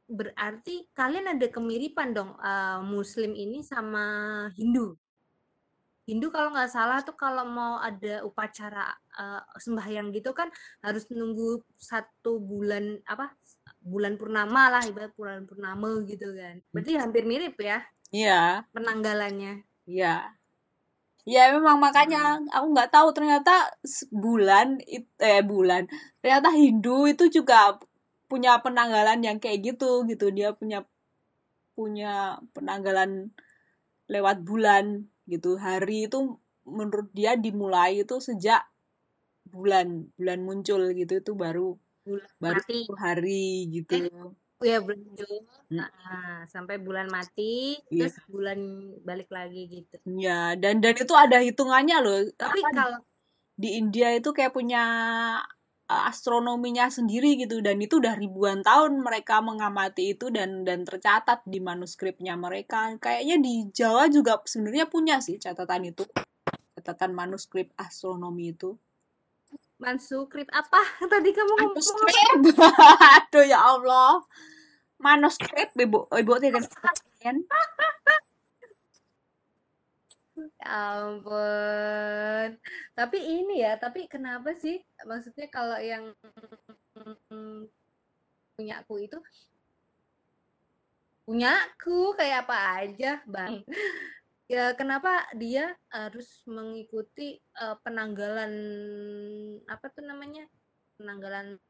Berarti 0.09 0.89
kalian 0.95 1.37
ada 1.37 1.47
kemiripan 1.51 2.15
dong 2.15 2.31
uh, 2.39 2.81
muslim 2.81 3.35
ini 3.35 3.61
sama 3.61 4.47
Hindu 4.55 4.95
Hindu 6.09 6.33
kalau 6.33 6.49
nggak 6.49 6.73
salah 6.73 7.05
tuh 7.05 7.13
kalau 7.13 7.45
mau 7.45 7.77
ada 7.77 8.25
upacara 8.25 8.89
uh, 9.13 9.45
sembahyang 9.61 10.09
gitu 10.09 10.33
kan 10.33 10.49
harus 10.81 11.05
nunggu 11.13 11.61
satu 11.77 12.41
bulan 12.41 12.97
apa 13.05 13.29
bulan 13.77 14.17
purnama 14.17 14.73
lah 14.73 14.81
ibarat 14.89 15.13
bulan 15.13 15.45
purnama 15.45 16.01
gitu 16.09 16.33
kan. 16.33 16.65
Berarti 16.73 16.97
hampir 16.97 17.29
mirip 17.29 17.53
ya 17.61 17.85
iya. 18.09 18.65
penanggalannya. 18.73 19.61
Iya. 19.85 20.33
Ya 21.29 21.53
memang 21.53 21.77
makanya 21.77 22.41
aku 22.49 22.73
nggak 22.73 22.89
tahu 22.89 23.13
ternyata 23.13 23.69
bulan 24.09 24.81
eh 25.21 25.45
bulan 25.45 25.85
ternyata 26.25 26.49
Hindu 26.49 27.05
itu 27.05 27.29
juga 27.29 27.77
punya 28.25 28.57
penanggalan 28.65 29.21
yang 29.21 29.37
kayak 29.37 29.61
gitu 29.61 30.09
gitu. 30.09 30.33
Dia 30.33 30.57
punya 30.57 30.81
punya 31.77 32.41
penanggalan 32.57 33.29
lewat 34.09 34.41
bulan 34.41 35.05
gitu. 35.29 35.55
Hari 35.55 36.09
itu 36.09 36.37
menurut 36.65 37.09
dia 37.13 37.37
dimulai 37.37 38.01
itu 38.01 38.17
sejak 38.17 38.65
bulan 39.49 40.09
bulan 40.17 40.39
muncul 40.41 40.81
gitu. 40.93 41.21
Itu 41.21 41.37
baru 41.37 41.77
bulan 42.05 42.29
baru 42.41 42.61
mati. 42.65 42.79
hari 42.97 43.45
gitu. 43.69 43.95
Eh, 43.95 44.09
ya 44.65 44.77
bulan 44.81 44.99
muncul. 45.05 45.33
Nah, 45.69 45.89
sampai 46.49 46.81
bulan 46.81 47.07
mati 47.07 47.77
Iya. 47.93 48.09
terus 48.09 48.17
bulan 48.25 48.59
balik 49.05 49.29
lagi 49.29 49.69
gitu. 49.69 49.95
Ya 50.17 50.57
dan 50.57 50.81
dan 50.81 50.97
itu 50.97 51.13
ada 51.13 51.37
hitungannya 51.39 51.97
loh. 52.01 52.19
Tapi 52.35 52.59
Apa, 52.65 52.71
kalau 52.73 52.99
di 53.59 53.75
India 53.75 54.15
itu 54.15 54.31
kayak 54.31 54.55
punya 54.55 54.83
astronominya 55.89 56.87
sendiri 56.93 57.35
gitu. 57.41 57.59
Dan 57.65 57.81
itu 57.81 57.97
udah 57.97 58.13
ribuan 58.13 58.61
tahun 58.61 59.01
mereka 59.01 59.41
mengamati 59.41 60.13
itu 60.13 60.29
dan 60.29 60.61
dan 60.61 60.85
tercatat 60.85 61.41
di 61.49 61.57
manuskripnya 61.57 62.37
mereka. 62.37 62.93
Kayaknya 63.01 63.37
di 63.41 63.53
Jawa 63.73 64.05
juga 64.07 64.37
sebenarnya 64.45 64.85
punya 64.85 65.17
sih 65.19 65.41
catatan 65.41 65.89
itu. 65.89 66.05
Catatan 66.77 67.11
manuskrip 67.17 67.73
astronomi 67.75 68.53
itu. 68.53 68.77
Manuskrip 69.81 70.47
apa? 70.53 70.81
Tadi 71.11 71.29
kamu 71.33 71.53
ngomong 71.57 71.73
manuskrip? 71.73 72.55
aduh 73.17 73.45
ya 73.49 73.59
Allah. 73.59 74.21
Manuskrip 75.01 75.73
ibu 75.73 76.05
ibu 76.11 76.33
tidak 76.37 76.69
ampun. 80.63 82.49
Tapi 82.95 83.17
ini 83.19 83.63
ya, 83.63 83.75
tapi 83.75 84.07
kenapa 84.07 84.55
sih? 84.55 84.79
Maksudnya 85.03 85.47
kalau 85.51 85.77
yang 85.79 86.13
punyaku 88.59 89.07
itu 89.07 89.19
punyaku 91.29 92.17
kayak 92.17 92.49
apa 92.49 92.57
aja, 92.83 93.11
Bang. 93.29 93.61
Ya 94.49 94.73
kenapa 94.73 95.29
dia 95.37 95.77
harus 95.93 96.41
mengikuti 96.49 97.37
uh, 97.61 97.77
penanggalan 97.85 98.53
apa 99.69 99.93
tuh 99.93 100.01
namanya? 100.01 100.49
Penanggalan 100.97 101.61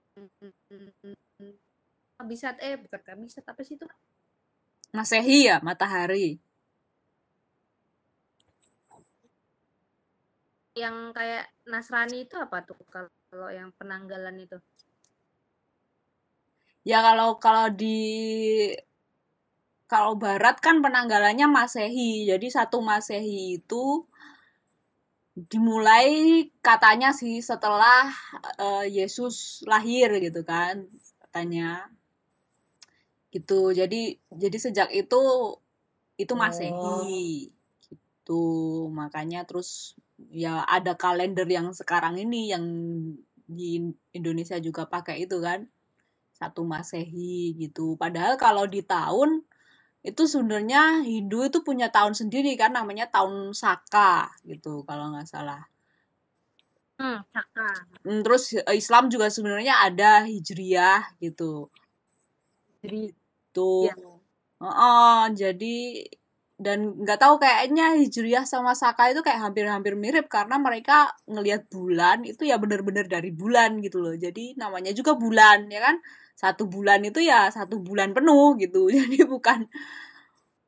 kabisat 2.15 2.55
eh 2.63 2.79
bukan 2.79 3.01
kabisat 3.03 3.43
apa 3.43 3.61
sih 3.67 3.75
itu? 3.75 3.83
Masehi 4.95 5.51
ya, 5.51 5.59
matahari. 5.59 6.39
Yang 10.79 11.11
kayak 11.11 11.51
Nasrani 11.67 12.25
itu 12.25 12.39
apa 12.39 12.63
tuh 12.63 12.79
kalau 12.87 13.49
yang 13.51 13.75
penanggalan 13.75 14.39
itu? 14.39 14.57
Ya 16.87 17.03
kalau 17.03 17.37
kalau 17.37 17.67
di 17.69 17.99
kalau 19.89 20.15
barat 20.15 20.57
kan 20.63 20.79
penanggalannya 20.79 21.45
Masehi. 21.51 22.25
Jadi 22.29 22.47
satu 22.47 22.79
Masehi 22.79 23.59
itu 23.59 24.07
dimulai 25.47 26.47
katanya 26.59 27.15
sih 27.15 27.39
setelah 27.39 28.11
uh, 28.59 28.83
Yesus 28.83 29.63
lahir 29.63 30.11
gitu 30.19 30.43
kan 30.43 30.83
katanya 31.23 31.87
gitu 33.29 33.71
jadi 33.71 34.17
jadi 34.33 34.57
sejak 34.57 34.89
itu 34.91 35.21
itu 36.19 36.33
masehi 36.35 36.73
oh. 36.73 37.05
gitu 37.87 38.43
makanya 38.91 39.45
terus 39.45 39.95
ya 40.27 40.67
ada 40.67 40.99
kalender 40.99 41.47
yang 41.47 41.71
sekarang 41.71 42.19
ini 42.19 42.51
yang 42.51 42.65
di 43.49 43.81
Indonesia 44.13 44.59
juga 44.59 44.85
pakai 44.85 45.25
itu 45.25 45.39
kan 45.39 45.65
satu 46.35 46.63
masehi 46.63 47.55
gitu. 47.57 47.95
Padahal 47.99 48.35
kalau 48.39 48.63
di 48.67 48.79
tahun 48.85 49.43
itu 49.99 50.23
sebenarnya 50.23 51.03
Hindu 51.03 51.43
itu 51.43 51.59
punya 51.59 51.91
tahun 51.91 52.15
sendiri 52.15 52.55
kan 52.55 52.71
namanya 52.71 53.11
tahun 53.11 53.51
Saka 53.51 54.31
gitu 54.47 54.87
kalau 54.87 55.11
nggak 55.11 55.27
salah. 55.27 55.67
Hmm, 56.99 57.19
Saka. 57.27 57.67
Hmm, 58.07 58.21
terus 58.23 58.55
Islam 58.71 59.11
juga 59.11 59.27
sebenarnya 59.27 59.83
ada 59.83 60.23
Hijriyah 60.23 61.19
gitu. 61.19 61.67
Jadi 62.79 63.11
tuh 63.51 63.91
ya. 63.91 63.95
oh, 64.63 65.23
jadi 65.35 66.07
dan 66.59 66.79
nggak 66.99 67.19
tahu 67.23 67.39
kayaknya 67.39 67.95
Hijriyah 67.95 68.43
sama 68.43 68.75
Saka 68.75 69.03
itu 69.15 69.23
kayak 69.23 69.39
hampir-hampir 69.47 69.95
mirip 69.95 70.27
karena 70.27 70.59
mereka 70.59 71.07
ngelihat 71.23 71.71
bulan 71.71 72.27
itu 72.27 72.43
ya 72.43 72.59
bener-bener 72.59 73.07
dari 73.07 73.31
bulan 73.31 73.79
gitu 73.79 74.03
loh. 74.03 74.15
Jadi 74.19 74.59
namanya 74.59 74.91
juga 74.91 75.15
bulan 75.15 75.71
ya 75.71 75.79
kan? 75.87 75.95
Satu 76.35 76.67
bulan 76.67 76.99
itu 77.07 77.23
ya 77.23 77.47
satu 77.47 77.79
bulan 77.79 78.11
penuh 78.11 78.59
gitu. 78.59 78.91
Jadi 78.95 79.23
bukan 79.23 79.71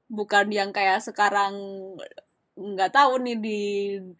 bukan 0.07 0.47
yang 0.51 0.69
kayak 0.77 0.99
sekarang 1.03 1.53
nggak 2.55 2.91
tahu 2.95 3.11
nih 3.25 3.37
di 3.45 3.59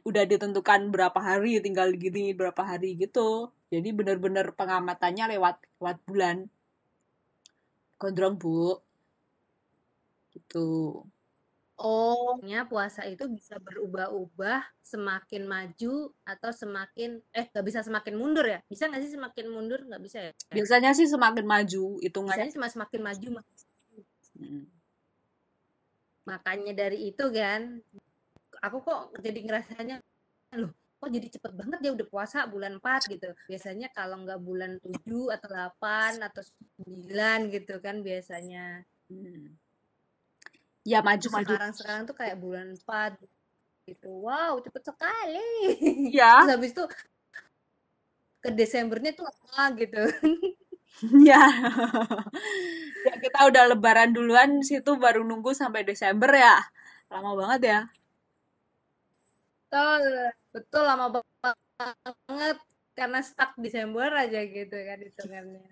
udah 0.09 0.23
ditentukan 0.31 0.81
berapa 0.93 1.19
hari 1.19 1.63
tinggal 1.63 1.87
gini 1.95 2.35
berapa 2.35 2.61
hari 2.67 2.99
gitu. 2.99 3.47
Jadi 3.71 3.89
bener-bener 3.95 4.51
pengamatannya 4.59 5.25
lewat 5.39 5.55
lewat 5.79 5.97
bulan. 6.07 6.37
Gondrong 7.99 8.35
bu. 8.41 8.75
Gitu. 10.33 10.67
Oh, 11.81 12.37
nya 12.45 12.69
puasa 12.69 13.01
itu 13.09 13.25
bisa 13.25 13.57
berubah-ubah 13.57 14.61
semakin 14.85 15.49
maju 15.49 16.13
atau 16.21 16.53
semakin 16.53 17.17
eh 17.33 17.49
nggak 17.49 17.65
bisa 17.65 17.81
semakin 17.81 18.21
mundur 18.21 18.45
ya? 18.45 18.61
Bisa 18.69 18.85
nggak 18.85 19.01
sih 19.01 19.17
semakin 19.17 19.45
mundur? 19.49 19.81
Nggak 19.89 20.01
bisa 20.05 20.17
ya? 20.21 20.31
Biasanya 20.53 20.93
sih 20.93 21.09
semakin 21.09 21.41
maju 21.41 21.97
hitungannya. 22.05 22.37
Biasanya 22.37 22.53
cuma 22.53 22.69
semakin 22.69 23.01
maju. 23.01 23.27
Hmm. 24.37 24.65
Makanya 26.29 26.73
dari 26.77 27.09
itu 27.09 27.25
kan, 27.33 27.81
aku 28.61 28.77
kok 28.85 29.17
jadi 29.17 29.39
ngerasanya, 29.41 29.95
loh 30.61 30.69
kok 31.01 31.09
jadi 31.09 31.27
cepet 31.33 31.57
banget 31.57 31.79
ya 31.81 31.91
udah 31.97 32.07
puasa 32.13 32.45
bulan 32.45 32.77
4 32.77 33.09
gitu. 33.09 33.33
Biasanya 33.49 33.89
kalau 33.89 34.21
nggak 34.21 34.37
bulan 34.37 34.77
7 34.85 35.33
atau 35.33 35.49
8 35.49 36.21
atau 36.21 36.45
9 36.85 37.49
gitu 37.49 37.81
kan 37.81 38.05
biasanya. 38.05 38.85
Hmm. 39.09 39.57
Ya 40.81 40.99
maju-maju. 41.05 41.45
Sekarang-sekarang 41.45 42.01
tuh 42.09 42.15
kayak 42.17 42.37
bulan 42.41 42.73
4 42.73 43.17
gitu. 43.85 44.09
Wow, 44.25 44.61
cepet 44.61 44.83
sekali. 44.85 45.51
Ya. 46.09 46.41
Terus 46.45 46.53
habis 46.57 46.71
itu 46.73 46.83
ke 48.41 48.49
Desembernya 48.49 49.13
tuh 49.13 49.29
apa 49.29 49.77
gitu. 49.77 50.01
ya. 51.29 51.43
ya 53.05 53.13
kita 53.21 53.39
udah 53.49 53.63
lebaran 53.73 54.09
duluan 54.13 54.65
situ 54.65 54.97
baru 54.97 55.21
nunggu 55.21 55.53
sampai 55.53 55.85
Desember 55.85 56.33
ya. 56.33 56.57
Lama 57.13 57.37
banget 57.37 57.61
ya. 57.61 57.79
Betul, 59.69 60.03
betul 60.51 60.83
lama 60.83 61.07
banget 61.15 62.57
karena 62.91 63.19
stuck 63.23 63.55
Desember 63.55 64.11
aja 64.11 64.43
gitu 64.43 64.75
kan 64.75 64.99
hitungannya. 64.99 65.63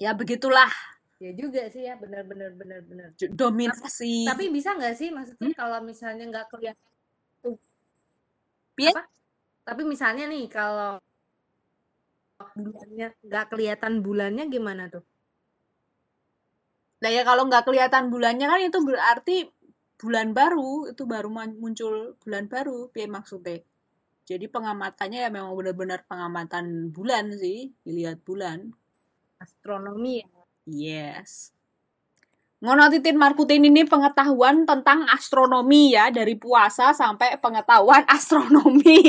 Ya 0.00 0.16
begitulah. 0.16 0.72
Ya 1.20 1.36
juga 1.36 1.68
sih 1.68 1.84
ya, 1.84 2.00
benar 2.00 2.24
benar 2.24 2.56
benar 2.56 2.80
benar. 2.88 3.08
Dominasi. 3.12 4.24
Tapi, 4.24 4.32
tapi 4.32 4.44
bisa 4.56 4.72
nggak 4.72 4.94
sih 4.96 5.12
maksudnya 5.12 5.52
hmm? 5.52 5.58
kalau 5.60 5.78
misalnya 5.84 6.24
nggak 6.32 6.46
kelihatan 6.48 6.88
Apa? 8.80 9.04
Tapi 9.68 9.82
misalnya 9.84 10.24
nih 10.32 10.48
kalau 10.48 10.96
bulannya 12.56 13.08
nggak 13.20 13.46
kelihatan 13.52 13.92
bulannya 14.00 14.44
gimana 14.48 14.88
tuh? 14.88 15.04
Nah 17.04 17.10
ya 17.12 17.20
kalau 17.28 17.44
nggak 17.52 17.68
kelihatan 17.68 18.08
bulannya 18.08 18.46
kan 18.48 18.60
itu 18.64 18.80
berarti 18.80 19.36
bulan 20.00 20.32
baru 20.32 20.88
itu 20.88 21.04
baru 21.04 21.28
muncul 21.60 22.16
bulan 22.24 22.48
baru, 22.48 22.88
piye 22.88 23.04
maksudnya? 23.04 23.60
Jadi 24.24 24.48
pengamatannya 24.48 25.28
ya 25.28 25.28
memang 25.28 25.52
benar-benar 25.52 26.08
pengamatan 26.08 26.88
bulan 26.88 27.28
sih, 27.36 27.76
dilihat 27.84 28.24
bulan. 28.24 28.72
Astronomi 29.36 30.24
ya. 30.24 30.39
Yes. 30.70 31.50
Ngono 32.60 32.92
titin 32.92 33.16
Markutin 33.16 33.64
ini 33.64 33.88
pengetahuan 33.88 34.68
tentang 34.68 35.08
astronomi 35.08 35.96
ya 35.96 36.12
dari 36.12 36.36
puasa 36.36 36.92
sampai 36.92 37.40
pengetahuan 37.40 38.04
astronomi. 38.16 39.00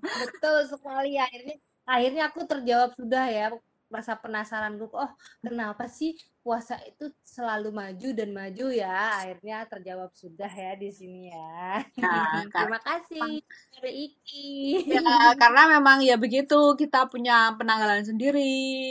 Betul 0.00 0.58
sekali 0.66 1.20
akhirnya 1.20 1.56
akhirnya 1.84 2.22
aku 2.32 2.40
terjawab 2.48 2.96
sudah 2.96 3.26
ya 3.28 3.46
rasa 3.94 4.18
penasaran 4.18 4.74
gue 4.74 4.90
oh 4.90 5.12
kenapa 5.38 5.86
sih 5.86 6.18
puasa 6.44 6.76
itu 6.84 7.08
selalu 7.24 7.72
maju 7.72 8.08
dan 8.12 8.30
maju 8.36 8.66
ya? 8.68 9.16
Akhirnya 9.22 9.64
terjawab 9.64 10.12
sudah 10.12 10.50
ya 10.50 10.76
di 10.76 10.90
sini 10.92 11.32
ya. 11.32 11.80
Nah, 12.04 12.44
terima 12.52 12.80
kasih 12.82 13.40
Iki. 13.84 14.90
Ya 14.92 15.32
karena 15.36 15.78
memang 15.78 16.04
ya 16.04 16.20
begitu 16.20 16.76
kita 16.76 17.08
punya 17.08 17.52
penanggalan 17.56 18.04
sendiri 18.04 18.44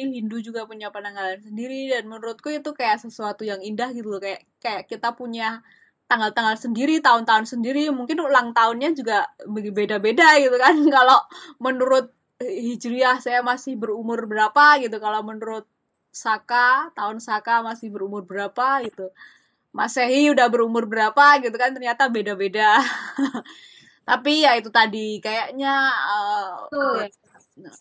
Hindu 0.10 0.42
juga 0.42 0.66
punya 0.66 0.90
penanggalan 0.90 1.42
sendiri 1.42 1.94
dan 1.94 2.10
menurutku 2.10 2.50
itu 2.50 2.74
kayak 2.74 3.02
sesuatu 3.02 3.46
yang 3.46 3.62
indah 3.62 3.94
gitu 3.94 4.10
loh 4.10 4.22
kayak 4.22 4.46
kayak 4.62 4.90
kita 4.90 5.14
punya 5.14 5.62
tanggal-tanggal 6.14 6.56
sendiri, 6.60 7.02
tahun-tahun 7.02 7.50
sendiri, 7.58 7.90
mungkin 7.90 8.22
ulang 8.22 8.54
tahunnya 8.54 8.94
juga 8.94 9.26
beda-beda 9.50 10.38
gitu 10.38 10.54
kan. 10.62 10.76
Kalau 10.96 11.20
menurut 11.58 12.14
Hijriah 12.44 13.18
saya 13.24 13.40
masih 13.40 13.80
berumur 13.80 14.28
berapa 14.28 14.80
gitu, 14.84 15.00
kalau 15.00 15.24
menurut 15.24 15.66
Saka, 16.14 16.94
tahun 16.94 17.18
Saka 17.18 17.66
masih 17.66 17.90
berumur 17.90 18.22
berapa 18.22 18.86
gitu. 18.86 19.10
Masehi 19.74 20.30
udah 20.30 20.46
berumur 20.52 20.86
berapa 20.86 21.42
gitu 21.42 21.56
kan, 21.58 21.74
ternyata 21.74 22.06
beda-beda. 22.12 22.78
Tapi 24.10 24.46
ya 24.46 24.54
itu 24.60 24.70
tadi, 24.70 25.18
kayaknya 25.18 25.90
uh, 25.90 26.70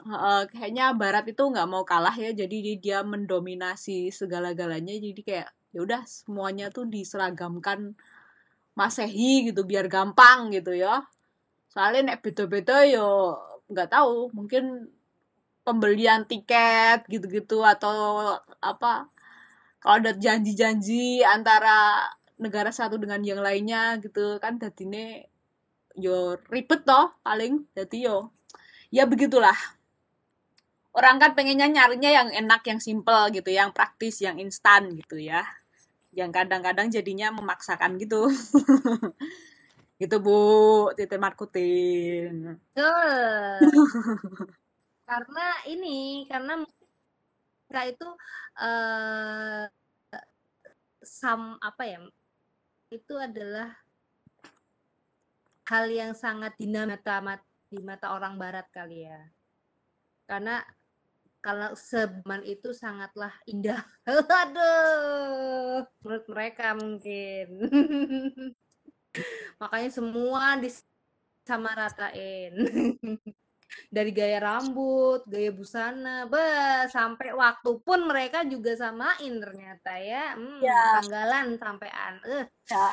uh, 0.08 0.42
kayaknya 0.48 0.96
Barat 0.96 1.28
itu 1.28 1.42
nggak 1.44 1.68
mau 1.68 1.84
kalah 1.84 2.14
ya, 2.16 2.32
jadi 2.32 2.78
dia 2.80 2.98
mendominasi 3.04 4.08
segala-galanya, 4.08 4.96
jadi 4.96 5.20
kayak 5.20 5.48
ya 5.72 5.80
udah 5.84 6.00
semuanya 6.08 6.72
tuh 6.72 6.88
diseragamkan 6.88 7.96
masehi 8.72 9.52
gitu 9.52 9.68
biar 9.68 9.88
gampang 9.92 10.48
gitu 10.56 10.72
ya. 10.72 11.04
Soalnya 11.68 12.16
nek 12.16 12.24
beda-beda 12.24 12.84
yo 12.88 13.36
nggak 13.72 13.90
tahu 13.92 14.30
mungkin 14.36 14.92
pembelian 15.66 16.26
tiket 16.26 17.06
gitu-gitu 17.08 17.62
atau 17.62 18.34
apa 18.58 19.06
kalau 19.82 19.98
ada 19.98 20.14
janji-janji 20.14 21.26
antara 21.26 22.06
negara 22.38 22.70
satu 22.70 22.98
dengan 22.98 23.22
yang 23.22 23.42
lainnya 23.42 23.98
gitu 24.02 24.38
kan 24.42 24.58
ini 24.58 25.26
yo 25.98 26.40
ribet 26.48 26.82
toh 26.86 27.12
paling 27.22 27.66
jadi 27.74 27.98
yo 28.12 28.18
ya 28.92 29.08
begitulah. 29.08 29.56
Orang 30.92 31.16
kan 31.16 31.32
pengennya 31.32 31.72
nyarinya 31.72 32.12
yang 32.12 32.28
enak 32.28 32.68
yang 32.68 32.76
simple 32.76 33.32
gitu 33.32 33.48
yang 33.48 33.72
praktis 33.72 34.20
yang 34.20 34.36
instan 34.36 34.92
gitu 34.92 35.16
ya. 35.16 35.40
Yang 36.12 36.44
kadang-kadang 36.44 36.92
jadinya 36.92 37.32
memaksakan 37.32 37.96
gitu 37.96 38.28
gitu 40.02 40.18
bu 40.18 40.38
titik 40.98 41.22
markutin 41.22 42.58
karena 45.08 45.46
ini 45.70 46.26
karena 46.26 46.66
mereka 47.70 47.82
itu 47.86 48.08
uh, 48.58 49.62
sam 51.02 51.56
apa 51.62 51.82
ya 51.86 51.98
itu 52.90 53.14
adalah 53.14 53.70
hal 55.70 55.86
yang 55.88 56.12
sangat 56.18 56.52
dinamika 56.58 57.22
di 57.70 57.78
mata 57.80 58.12
orang 58.12 58.36
barat 58.36 58.66
kali 58.74 59.06
ya 59.06 59.22
karena 60.26 60.60
kalau 61.42 61.74
seban 61.74 62.46
itu 62.46 62.70
sangatlah 62.70 63.34
indah. 63.50 63.82
Aduh, 64.46 65.82
menurut 66.00 66.26
mereka 66.30 66.78
mungkin. 66.78 67.46
Makanya 69.60 69.90
semua 69.90 70.56
disamaratain. 70.60 72.52
Dari 73.88 74.12
gaya 74.12 74.36
rambut, 74.36 75.24
gaya 75.24 75.48
busana, 75.48 76.28
be, 76.28 76.44
sampai 76.92 77.32
waktu 77.32 77.80
pun 77.80 78.04
mereka 78.04 78.44
juga 78.44 78.76
samain 78.76 79.32
ternyata 79.40 79.96
ya. 79.96 80.36
Hmm, 80.36 80.60
ya. 80.60 81.00
Tanggalan 81.00 81.56
sampean. 81.56 82.14
Uh. 82.20 82.44
Ya 82.68 82.92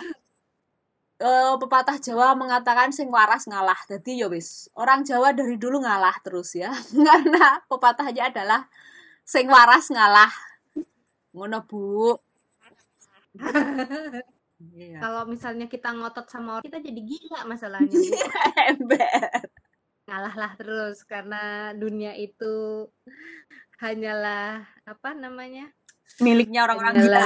uh, 1.20 1.56
pepatah 1.60 2.00
Jawa 2.00 2.34
mengatakan 2.36 2.96
sing 2.96 3.12
waras 3.12 3.46
ngalah. 3.46 3.78
Jadi 3.88 4.24
ya 4.24 4.28
wis, 4.32 4.72
orang 4.76 5.04
Jawa 5.04 5.36
dari 5.36 5.60
dulu 5.60 5.84
ngalah 5.84 6.16
terus 6.24 6.56
ya. 6.56 6.72
Karena 7.08 7.60
pepatahnya 7.68 8.32
adalah 8.32 8.66
sing 9.28 9.46
waras 9.52 9.92
ngalah. 9.92 10.32
Ngono, 11.36 11.60
Bu. 11.68 12.18
yeah. 14.60 15.00
Kalau 15.00 15.24
misalnya 15.26 15.65
kita 15.72 15.95
ngotot 15.95 16.28
sama 16.28 16.60
orang, 16.60 16.65
kita 16.67 16.80
jadi 16.84 17.02
gila 17.02 17.41
masalahnya. 17.48 17.95
Ember. 18.69 19.24
Ngalahlah 20.06 20.52
terus 20.60 21.04
karena 21.08 21.72
dunia 21.78 22.13
itu 22.17 22.88
hanyalah 23.80 24.67
apa 24.84 25.15
namanya? 25.15 25.72
Miliknya 26.19 26.67
orang-orang 26.67 26.93
gila. 27.00 27.22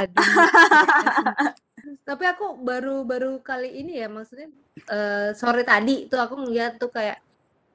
Tapi 2.08 2.24
aku 2.28 2.62
baru 2.64 3.04
baru 3.04 3.40
kali 3.44 3.82
ini 3.84 4.00
ya 4.00 4.08
maksudnya 4.08 4.48
uh, 4.88 5.36
sore 5.36 5.68
tadi 5.68 6.08
tuh 6.08 6.20
aku 6.20 6.40
ngeliat 6.40 6.80
tuh 6.80 6.92
kayak 6.92 7.20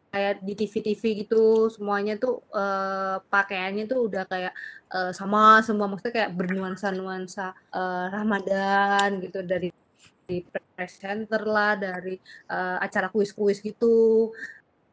kayak 0.09 0.41
di 0.41 0.53
TV-TV 0.57 1.03
gitu 1.25 1.69
semuanya 1.69 2.17
tuh 2.17 2.41
uh, 2.53 3.21
pakaiannya 3.29 3.85
tuh 3.85 4.09
udah 4.09 4.25
kayak 4.25 4.53
uh, 4.93 5.13
sama 5.13 5.61
semua 5.61 5.87
maksudnya 5.87 6.25
kayak 6.25 6.33
bernuansa-nuansa 6.35 7.53
uh, 7.73 8.07
Ramadan 8.13 9.21
gitu 9.21 9.45
dari 9.45 9.69
di 10.29 10.45
presenter 10.77 11.41
lah 11.49 11.77
dari 11.77 12.21
uh, 12.53 12.77
acara 12.81 13.09
kuis-kuis 13.09 13.65
gitu 13.65 14.29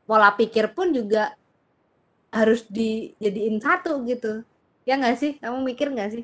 pola 0.08 0.32
pikir 0.36 0.72
pun 0.72 0.96
juga 0.96 1.36
harus 2.32 2.64
dijadiin 2.68 3.60
satu 3.60 4.04
gitu 4.08 4.44
ya 4.88 4.96
nggak 4.96 5.18
sih 5.20 5.32
kamu 5.40 5.60
mikir 5.64 5.92
nggak 5.92 6.12
sih 6.12 6.24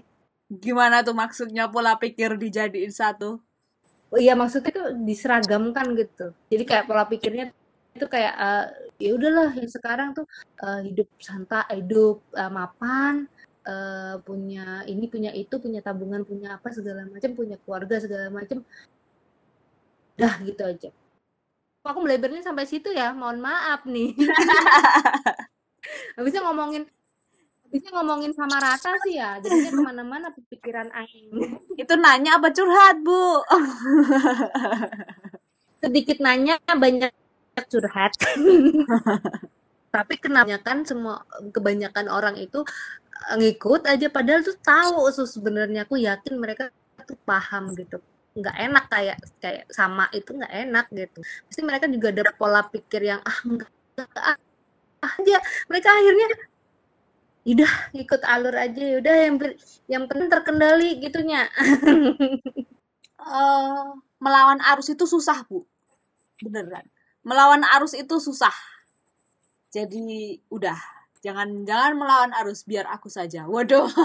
Gimana 0.51 0.99
tuh 0.99 1.15
maksudnya 1.15 1.71
pola 1.71 1.95
pikir 1.95 2.35
dijadiin 2.35 2.91
satu? 2.91 3.39
Oh 4.11 4.19
iya 4.19 4.35
maksudnya 4.35 4.75
tuh 4.75 4.87
diseragamkan 5.07 5.95
gitu. 5.95 6.35
Jadi 6.51 6.63
kayak 6.67 6.91
pola 6.91 7.07
pikirnya 7.07 7.55
itu 7.91 8.05
kayak 8.07 8.33
uh, 8.39 8.65
ya 8.95 9.11
udahlah 9.15 9.51
yang 9.51 9.67
sekarang 9.67 10.15
tuh 10.15 10.23
uh, 10.63 10.79
hidup 10.79 11.07
santai, 11.19 11.67
hidup 11.83 12.23
uh, 12.33 12.47
mapan, 12.47 13.27
uh, 13.67 14.15
punya 14.23 14.87
ini 14.87 15.05
punya 15.11 15.31
itu 15.35 15.59
punya 15.59 15.83
tabungan 15.83 16.23
punya 16.23 16.55
apa 16.55 16.71
segala 16.71 17.03
macam 17.07 17.35
punya 17.35 17.59
keluarga 17.61 17.99
segala 17.99 18.31
macam. 18.31 18.63
Dah 20.15 20.35
gitu 20.47 20.63
aja. 20.63 20.89
Aku 21.81 21.99
melebarnya 22.05 22.45
sampai 22.45 22.69
situ 22.69 22.93
ya? 22.93 23.11
Mohon 23.11 23.41
maaf 23.41 23.81
nih. 23.89 24.13
Habisnya 26.15 26.45
ngomongin 26.45 26.85
habisnya 27.71 27.91
ngomongin 27.95 28.35
sama 28.35 28.59
rata 28.59 28.91
sih 29.07 29.17
ya. 29.17 29.39
Jadinya 29.41 29.71
ke 29.71 29.81
mana-mana 29.81 30.27
pikiran 30.31 30.91
angin 30.93 31.57
itu 31.73 31.93
nanya 31.97 32.37
apa? 32.37 32.53
Curhat 32.53 33.01
bu. 33.01 33.41
Sedikit 35.81 36.21
nanya 36.21 36.61
banyak 36.67 37.09
curhat 37.69 38.13
tapi 39.91 40.15
kenapa 40.17 40.55
kan 40.63 40.87
semua 40.87 41.27
kebanyakan 41.51 42.07
orang 42.07 42.39
itu 42.39 42.63
eh, 43.29 43.35
ngikut 43.37 43.83
aja 43.85 44.07
padahal 44.07 44.41
tuh 44.41 44.57
tahu 44.63 45.03
sebenarnya. 45.27 45.83
Aku 45.85 45.99
yakin 45.99 46.39
mereka 46.39 46.71
tuh 47.03 47.19
paham 47.27 47.75
gitu. 47.75 47.99
Nggak 48.31 48.55
enak 48.55 48.85
kayak 48.87 49.17
kayak 49.43 49.67
sama 49.67 50.07
itu 50.15 50.31
nggak 50.31 50.53
enak 50.67 50.85
gitu. 50.95 51.19
Pasti 51.21 51.61
mereka 51.67 51.85
juga 51.91 52.07
ada 52.15 52.31
pola 52.31 52.63
pikir 52.63 53.03
yang 53.03 53.19
ah 53.27 53.37
enggak 53.43 53.69
ah, 54.15 54.39
aja. 55.19 55.37
Mereka 55.67 55.89
akhirnya 55.91 56.27
udah 57.41 57.73
ikut 57.97 58.21
alur 58.21 58.53
aja 58.53 59.01
udah 59.01 59.15
yang 59.27 59.35
yang 59.91 60.03
penting 60.07 60.31
terkendali 60.31 61.03
gitunya. 61.03 61.51
Uh, 63.19 63.99
melawan 64.23 64.63
arus 64.71 64.87
itu 64.95 65.03
susah 65.03 65.43
bu. 65.51 65.67
Beneran 66.39 66.87
melawan 67.21 67.61
arus 67.77 67.93
itu 67.93 68.17
susah. 68.17 68.53
Jadi 69.71 70.41
udah 70.51 70.77
jangan 71.21 71.63
jangan 71.63 71.93
melawan 71.95 72.31
arus 72.43 72.65
biar 72.65 72.89
aku 72.89 73.07
saja. 73.07 73.45
Waduh. 73.47 73.87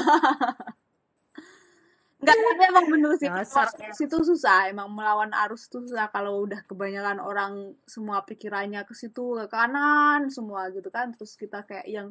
Enggak, 2.16 2.37
tapi 2.42 2.62
emang 2.64 2.87
bener 2.88 3.12
sih. 3.20 3.29
Arus 3.29 4.00
itu 4.00 4.18
susah 4.24 4.72
emang 4.72 4.88
melawan 4.88 5.31
arus 5.46 5.68
itu 5.68 5.85
susah. 5.85 6.09
Kalau 6.11 6.42
udah 6.48 6.64
kebanyakan 6.64 7.20
orang 7.20 7.76
semua 7.85 8.24
pikirannya 8.24 8.83
ke 8.88 8.96
situ 8.96 9.37
ke 9.37 9.46
kanan 9.52 10.33
semua 10.33 10.72
gitu 10.72 10.88
kan. 10.88 11.12
Terus 11.12 11.37
kita 11.37 11.62
kayak 11.68 11.87
yang 11.87 12.09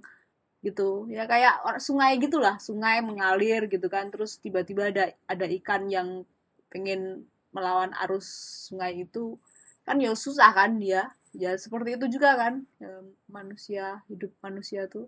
gitu 0.61 1.05
ya 1.09 1.25
kayak 1.25 1.61
sungai 1.81 2.17
gitulah. 2.21 2.57
Sungai 2.61 3.01
mengalir 3.01 3.65
gitu 3.65 3.89
kan. 3.89 4.13
Terus 4.13 4.37
tiba-tiba 4.39 4.93
ada 4.93 5.09
ada 5.25 5.45
ikan 5.61 5.89
yang 5.89 6.23
pengen 6.69 7.25
melawan 7.55 7.95
arus 8.05 8.27
sungai 8.69 9.07
itu 9.07 9.39
kan 9.86 10.02
ya 10.02 10.12
susah 10.17 10.52
kan 10.52 10.82
dia. 10.82 11.13
Ya 11.36 11.54
seperti 11.56 12.00
itu 12.00 12.17
juga 12.17 12.36
kan 12.36 12.65
ya, 12.82 13.06
manusia 13.30 14.02
hidup 14.10 14.34
manusia 14.41 14.89
tuh. 14.89 15.08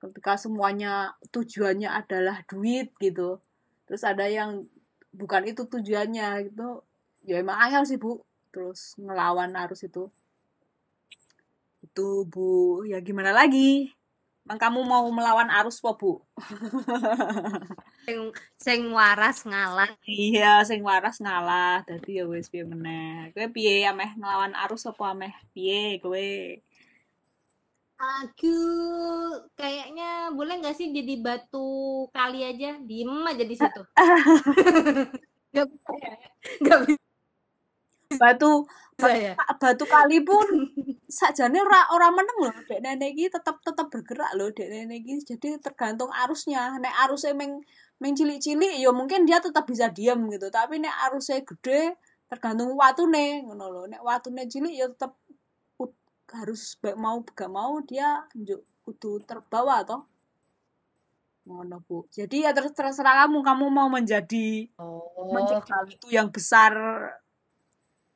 Ketika 0.00 0.40
semuanya 0.40 1.14
tujuannya 1.30 1.92
adalah 1.92 2.42
duit 2.48 2.90
gitu. 2.98 3.38
Terus 3.86 4.02
ada 4.02 4.26
yang 4.26 4.64
bukan 5.12 5.48
itu 5.48 5.64
tujuannya 5.68 6.50
gitu 6.50 6.82
ya 7.26 7.38
emang 7.38 7.58
angel 7.60 7.84
sih 7.84 7.98
bu. 8.00 8.24
Terus 8.50 8.96
ngelawan 8.96 9.52
arus 9.54 9.84
itu. 9.84 10.08
Itu 11.84 12.24
bu. 12.24 12.82
Ya 12.88 13.02
gimana 13.04 13.36
lagi 13.36 13.95
Emang 14.46 14.62
kamu 14.62 14.80
mau 14.86 15.02
melawan 15.10 15.50
arus 15.58 15.82
po 15.82 15.98
bu? 15.98 16.12
Sing 18.06 18.30
sing 18.54 18.94
waras 18.94 19.42
ngalah. 19.42 19.90
Iya 20.06 20.62
sing 20.62 20.86
waras 20.86 21.18
ngalah. 21.18 21.82
Tadi 21.82 22.22
ya 22.22 22.30
wes 22.30 22.46
piye 22.46 22.62
meneh. 22.62 23.34
Kowe 23.34 23.50
piye 23.50 23.90
ameh 23.90 24.14
ngelawan 24.14 24.54
arus 24.54 24.86
apa 24.86 25.18
ameh? 25.18 25.34
Piye 25.50 25.98
kowe? 25.98 26.30
Aku 27.98 28.54
kayaknya 29.58 30.30
boleh 30.30 30.62
nggak 30.62 30.78
sih 30.78 30.94
jadi 30.94 31.18
batu 31.18 32.06
kali 32.14 32.46
aja? 32.46 32.78
Diem 32.78 33.26
aja 33.26 33.42
di 33.42 33.56
situ. 33.58 33.82
Nggak 35.50 35.66
bisa. 35.74 35.90
Ya 35.98 36.14
nggak 36.62 36.80
bisa 36.86 37.05
batu 38.18 38.66
ya? 39.04 39.36
batu 39.60 39.84
kali 39.84 40.24
pun 40.24 40.46
sajane 41.06 41.60
ora 41.60 41.92
ora 41.92 42.08
meneng 42.08 42.38
loh 42.48 42.56
dek 42.64 42.80
nenek 42.80 43.12
iki 43.12 43.28
tetap 43.28 43.60
tetap 43.60 43.92
bergerak 43.92 44.32
loh 44.34 44.48
dek 44.50 44.68
nenek 44.72 45.04
iki. 45.04 45.36
Jadi 45.36 45.60
tergantung 45.60 46.08
arusnya. 46.12 46.80
Nek 46.80 46.94
arusnya 47.04 47.36
meng 47.36 47.60
meng 48.00 48.12
cilik-cilik 48.16 48.80
ya 48.80 48.90
mungkin 48.92 49.28
dia 49.28 49.38
tetap 49.38 49.68
bisa 49.68 49.92
diam 49.92 50.24
gitu. 50.32 50.48
Tapi 50.48 50.80
nek 50.80 50.94
arusnya 51.10 51.44
gede 51.44 52.00
tergantung 52.26 52.74
watune 52.74 53.46
ngono 53.46 53.66
loh 53.70 53.84
nek 53.86 54.02
watune 54.02 54.48
cilik 54.50 54.74
ya 54.74 54.86
tetap 54.90 55.14
harus 56.34 56.74
baik 56.82 56.98
mau 56.98 57.22
gak 57.22 57.46
mau 57.46 57.78
dia 57.86 58.26
njuk 58.34 58.58
kudu 58.82 59.22
terbawa 59.22 59.86
toh. 59.86 60.02
Ngono 61.46 61.78
bu. 61.86 62.10
Jadi 62.10 62.42
ya 62.42 62.50
terus 62.50 62.74
terserah 62.74 63.26
kamu. 63.26 63.38
Kamu 63.46 63.66
mau 63.70 63.86
menjadi 63.86 64.66
oh. 64.82 65.30
menjadi 65.30 65.70
itu 65.86 66.10
yang 66.10 66.34
besar 66.34 66.74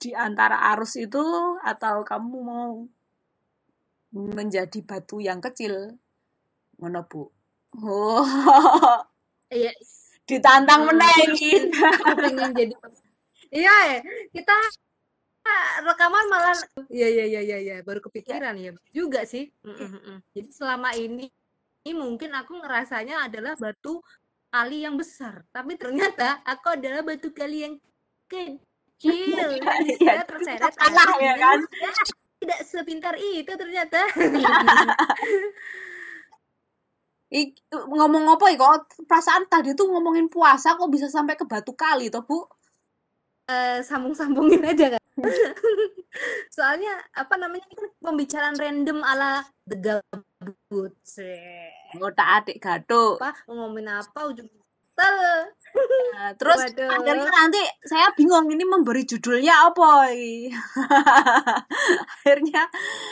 di 0.01 0.17
antara 0.17 0.73
arus 0.73 0.97
itu 0.97 1.21
atau 1.61 2.01
kamu 2.01 2.37
mau 2.41 2.89
menjadi 4.17 4.81
batu 4.81 5.21
yang 5.21 5.45
kecil? 5.45 5.93
Ngono 6.81 7.05
bu. 7.05 7.29
Oh. 7.85 8.25
Iya. 9.51 9.75
Ditantang 10.25 10.87
menengin 10.87 11.75
pengen 12.23 12.55
jadi 12.55 12.75
iya 13.51 13.99
kita 14.31 14.55
rekaman 15.83 16.31
malah 16.31 16.55
iya 16.87 17.11
iya 17.11 17.27
iya 17.27 17.41
iya 17.43 17.59
ya. 17.59 17.77
baru 17.83 17.99
kepikiran 17.99 18.55
ya, 18.55 18.71
juga 18.95 19.27
sih. 19.27 19.51
Jadi 20.31 20.49
selama 20.55 20.95
ini 20.95 21.27
ini 21.83 21.93
mungkin 21.99 22.31
aku 22.31 22.63
ngerasanya 22.63 23.27
adalah 23.27 23.59
batu 23.59 23.99
kali 24.55 24.87
yang 24.87 24.95
besar. 24.95 25.43
Tapi 25.51 25.75
ternyata 25.75 26.39
aku 26.47 26.79
adalah 26.79 27.03
batu 27.03 27.35
kali 27.35 27.67
yang 27.67 27.75
kecil 28.31 28.63
ya, 29.09 30.23
terseret 30.29 30.75
kalah 30.77 31.11
ya 31.21 31.35
kan? 31.41 31.59
tidak 32.41 32.61
sepintar 32.65 33.15
itu 33.21 33.53
ternyata. 33.53 34.01
Ngomong 37.71 38.27
apa 38.27 38.51
ya 38.51 38.59
kok 38.59 39.07
perasaan 39.07 39.47
tadi 39.47 39.79
tuh 39.79 39.87
ngomongin 39.87 40.27
puasa 40.27 40.75
kok 40.75 40.91
bisa 40.91 41.07
sampai 41.07 41.39
ke 41.39 41.47
batu 41.47 41.79
kali 41.79 42.11
toh 42.11 42.27
bu? 42.27 42.43
Uh, 43.47 43.79
sambung-sambungin 43.83 44.63
aja 44.63 44.95
kan 44.95 45.03
soalnya 46.55 47.03
apa 47.19 47.35
namanya 47.35 47.67
ini 47.67 47.75
kan 47.75 47.91
pembicaraan 47.99 48.55
random 48.55 49.03
ala 49.03 49.43
the 49.67 49.77
gabut. 49.79 50.95
Sih 51.03 51.71
oh 51.99 52.11
tak 52.15 52.29
adik 52.43 52.63
gaduh 52.63 53.19
apa 53.19 53.35
ngomongin 53.51 53.91
apa 53.91 54.21
ujung 54.31 54.47
Nah, 55.01 56.33
terus 56.41 56.61
Waduh. 56.61 56.91
akhirnya 56.93 57.31
nanti 57.31 57.63
saya 57.87 58.13
bingung 58.13 58.51
ini 58.51 58.67
memberi 58.67 59.07
judulnya 59.07 59.71
apa 59.71 60.13
akhirnya 62.21 62.63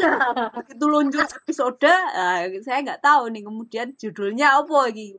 begitu 0.59 0.85
luncur 0.85 1.25
episode 1.25 1.89
nah, 1.89 2.45
saya 2.61 2.85
nggak 2.85 3.01
tahu 3.01 3.31
nih 3.33 3.47
kemudian 3.47 3.89
judulnya 3.97 4.59
apa 4.61 4.91
lagi 4.91 5.17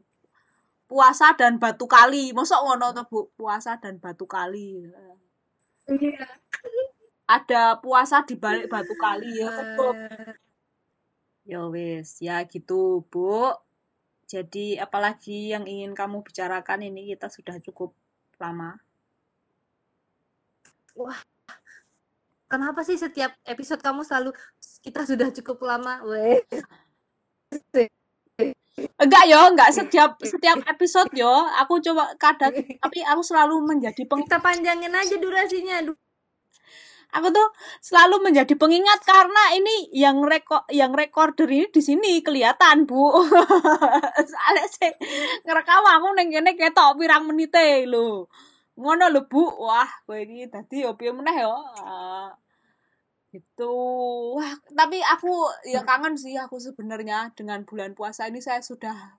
puasa 0.89 1.37
dan 1.37 1.61
batu 1.61 1.85
kali. 1.85 2.33
Masuk 2.33 2.65
ngono 2.65 2.89
tuh 2.97 3.05
bu? 3.05 3.19
Puasa 3.37 3.77
dan 3.77 4.01
batu 4.01 4.25
kali. 4.25 4.89
Iya. 5.85 6.25
ada 7.29 7.77
puasa 7.77 8.25
di 8.25 8.33
balik 8.37 8.69
batu 8.73 8.97
kali 8.97 9.37
ya 9.37 9.53
ya 11.49 11.65
wis 11.69 12.21
ya 12.21 12.45
gitu 12.45 13.05
bu 13.09 13.53
jadi 14.29 14.85
apalagi 14.85 15.49
yang 15.57 15.65
ingin 15.65 15.97
kamu 15.97 16.21
bicarakan 16.21 16.85
ini 16.85 17.09
kita 17.17 17.33
sudah 17.33 17.57
cukup 17.65 17.97
lama. 18.37 18.77
Wah, 20.93 21.17
kenapa 22.45 22.85
sih 22.85 22.93
setiap 22.93 23.33
episode 23.41 23.81
kamu 23.81 24.05
selalu 24.05 24.37
kita 24.85 25.01
sudah 25.09 25.33
cukup 25.33 25.65
lama? 25.65 26.05
Weh. 26.05 26.45
Enggak 29.01 29.23
yo, 29.25 29.39
enggak 29.49 29.73
setiap 29.73 30.21
setiap 30.21 30.61
episode 30.69 31.09
yo. 31.17 31.33
Aku 31.65 31.81
coba 31.81 32.13
kadang 32.21 32.53
tapi 32.85 33.01
aku 33.01 33.25
selalu 33.25 33.65
menjadi 33.65 34.05
peng... 34.05 34.21
Kita 34.29 34.37
panjangin 34.37 34.93
aja 34.93 35.17
durasinya 35.17 35.89
aku 37.09 37.27
tuh 37.33 37.47
selalu 37.81 38.29
menjadi 38.29 38.53
pengingat 38.53 39.01
karena 39.01 39.57
ini 39.57 39.89
yang 39.93 40.21
rekor 40.21 40.61
yang 40.69 40.93
recorder 40.93 41.49
ini 41.49 41.67
di 41.73 41.81
sini 41.81 42.21
kelihatan 42.21 42.85
bu. 42.85 43.25
Soalnya 44.31 44.65
sih 44.69 44.93
ngerekam 45.45 45.85
aku 45.85 46.07
neng 46.13 46.29
kene 46.29 46.53
ketok 46.53 47.01
pirang 47.01 47.25
menite 47.25 47.85
lo 47.89 48.29
ngono 48.77 49.09
lo 49.09 49.25
bu. 49.25 49.43
Wah 49.65 49.89
gue 50.05 50.25
ini 50.25 50.45
tadi 50.47 50.85
opi 50.85 51.09
meneh 51.09 51.35
yo 51.43 51.53
uh, 51.53 52.29
itu 53.29 53.73
wah 54.33 54.53
tapi 54.73 54.97
aku 55.05 55.49
ya 55.69 55.85
kangen 55.85 56.17
sih 56.17 56.33
aku 56.37 56.57
sebenarnya 56.57 57.29
dengan 57.37 57.61
bulan 57.61 57.93
puasa 57.93 58.25
ini 58.25 58.41
saya 58.41 58.61
sudah 58.65 59.18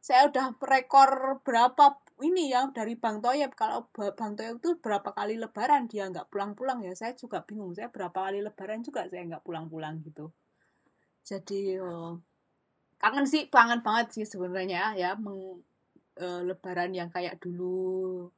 saya 0.00 0.32
udah 0.32 0.56
rekor 0.64 1.40
berapa 1.44 2.00
ini 2.24 2.52
ya 2.52 2.68
dari 2.72 2.96
Bang 2.96 3.20
Toyeb. 3.20 3.52
Kalau 3.52 3.88
Bang 3.92 4.32
Toyeb 4.36 4.60
itu 4.60 4.80
berapa 4.80 5.12
kali 5.12 5.36
lebaran 5.36 5.88
dia 5.88 6.08
nggak 6.08 6.32
pulang-pulang 6.32 6.80
ya. 6.84 6.96
Saya 6.96 7.12
juga 7.16 7.44
bingung 7.44 7.76
saya 7.76 7.92
berapa 7.92 8.12
kali 8.12 8.40
lebaran 8.40 8.80
juga 8.80 9.04
saya 9.08 9.28
nggak 9.28 9.44
pulang-pulang 9.44 10.00
gitu. 10.04 10.32
Jadi 11.24 11.76
oh, 11.80 12.16
kangen 12.96 13.28
sih 13.28 13.48
kangen 13.52 13.84
banget 13.84 14.06
sih 14.16 14.24
sebenarnya 14.24 14.96
ya 14.96 15.16
meng, 15.20 15.60
e, 16.16 16.26
lebaran 16.48 16.92
yang 16.96 17.12
kayak 17.12 17.36
dulu. 17.40 18.28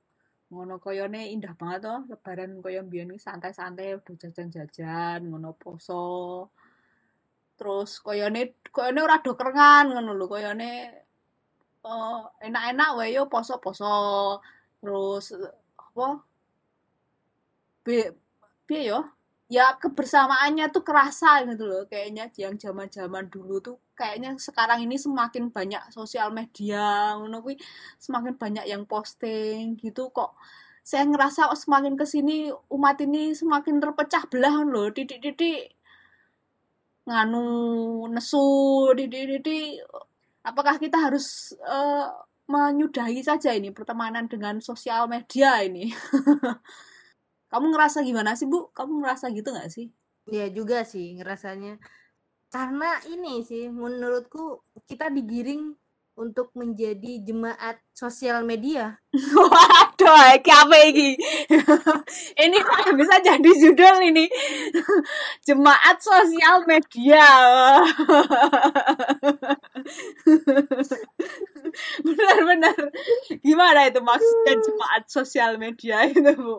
Ngono 0.51 0.83
koyone 0.83 1.31
indah 1.31 1.55
banget 1.55 1.87
toh 1.87 2.01
lebaran 2.11 2.59
koyo 2.59 2.83
mbiyen 2.87 3.15
santai-santai 3.19 4.03
udah 4.03 4.15
jajan-jajan 4.19 5.31
ngono 5.31 5.55
poso. 5.55 6.51
Terus 7.55 8.03
koyone 8.03 8.59
koyone 8.75 8.99
ora 8.99 9.23
do 9.23 9.39
kerengan 9.39 9.95
ngono 9.95 10.11
lho 10.19 10.27
koyone 10.27 11.02
uh, 11.87 12.23
enak-enak 12.43 12.91
wae 12.99 13.15
yo 13.15 13.27
poso-poso. 13.27 14.39
Terus 14.81 15.35
apa? 15.79 16.09
Be 17.85 18.15
piye 18.67 18.83
yo? 18.95 19.01
Ya 19.53 19.77
kebersamaannya 19.77 20.73
tuh 20.73 20.81
kerasa 20.81 21.45
gitu 21.45 21.69
loh 21.69 21.85
kayaknya 21.85 22.33
yang 22.41 22.57
zaman 22.57 22.89
zaman 22.89 23.29
dulu 23.29 23.61
tuh 23.61 23.77
kayaknya 23.93 24.33
sekarang 24.41 24.81
ini 24.81 24.97
semakin 24.97 25.53
banyak 25.53 25.83
sosial 25.93 26.33
media 26.33 27.13
ngono 27.21 27.45
semakin 28.01 28.35
banyak 28.41 28.65
yang 28.65 28.89
posting 28.89 29.77
gitu 29.77 30.09
kok. 30.09 30.33
Saya 30.83 31.05
ngerasa 31.07 31.53
oh, 31.53 31.59
semakin 31.59 31.95
ke 32.01 32.07
sini 32.09 32.51
umat 32.73 32.99
ini 33.05 33.37
semakin 33.37 33.79
terpecah 33.83 34.25
belah 34.33 34.65
loh 34.67 34.89
titik-titik. 34.91 35.77
Nganu 37.07 37.45
nesu 38.15 38.41
titik-titik 38.97 39.85
apakah 40.43 40.79
kita 40.79 40.99
harus 40.99 41.57
uh, 41.63 42.11
menyudahi 42.47 43.23
saja 43.23 43.55
ini 43.55 43.71
pertemanan 43.71 44.27
dengan 44.27 44.59
sosial 44.59 45.07
media 45.07 45.63
ini 45.63 45.91
Kamu 47.53 47.69
ngerasa 47.69 48.01
gimana 48.01 48.33
sih, 48.33 48.49
Bu? 48.49 48.73
Kamu 48.73 49.05
ngerasa 49.05 49.29
gitu 49.29 49.53
nggak 49.53 49.69
sih? 49.69 49.93
Iya 50.25 50.49
juga 50.49 50.89
sih 50.89 51.21
ngerasanya. 51.21 51.77
Karena 52.49 52.97
ini 53.13 53.45
sih 53.45 53.69
menurutku 53.69 54.65
kita 54.89 55.13
digiring 55.13 55.77
untuk 56.13 56.53
menjadi 56.53 57.25
jemaat 57.25 57.81
sosial 57.97 58.45
media. 58.45 59.01
Waduh, 59.37 60.37
apa 60.37 60.77
ini? 60.89 61.17
ini 62.45 62.57
kok 62.61 62.93
bisa 62.97 63.17
jadi 63.25 63.51
judul 63.57 63.97
ini. 64.13 64.29
jemaat 65.49 65.97
sosial 66.01 66.69
media. 66.69 67.29
Benar-benar. 72.05 72.77
Gimana 73.41 73.81
itu 73.89 74.01
maksudnya 74.05 74.55
jemaat 74.61 75.03
sosial 75.09 75.57
media 75.57 76.05
itu, 76.05 76.33
Bu? 76.37 76.59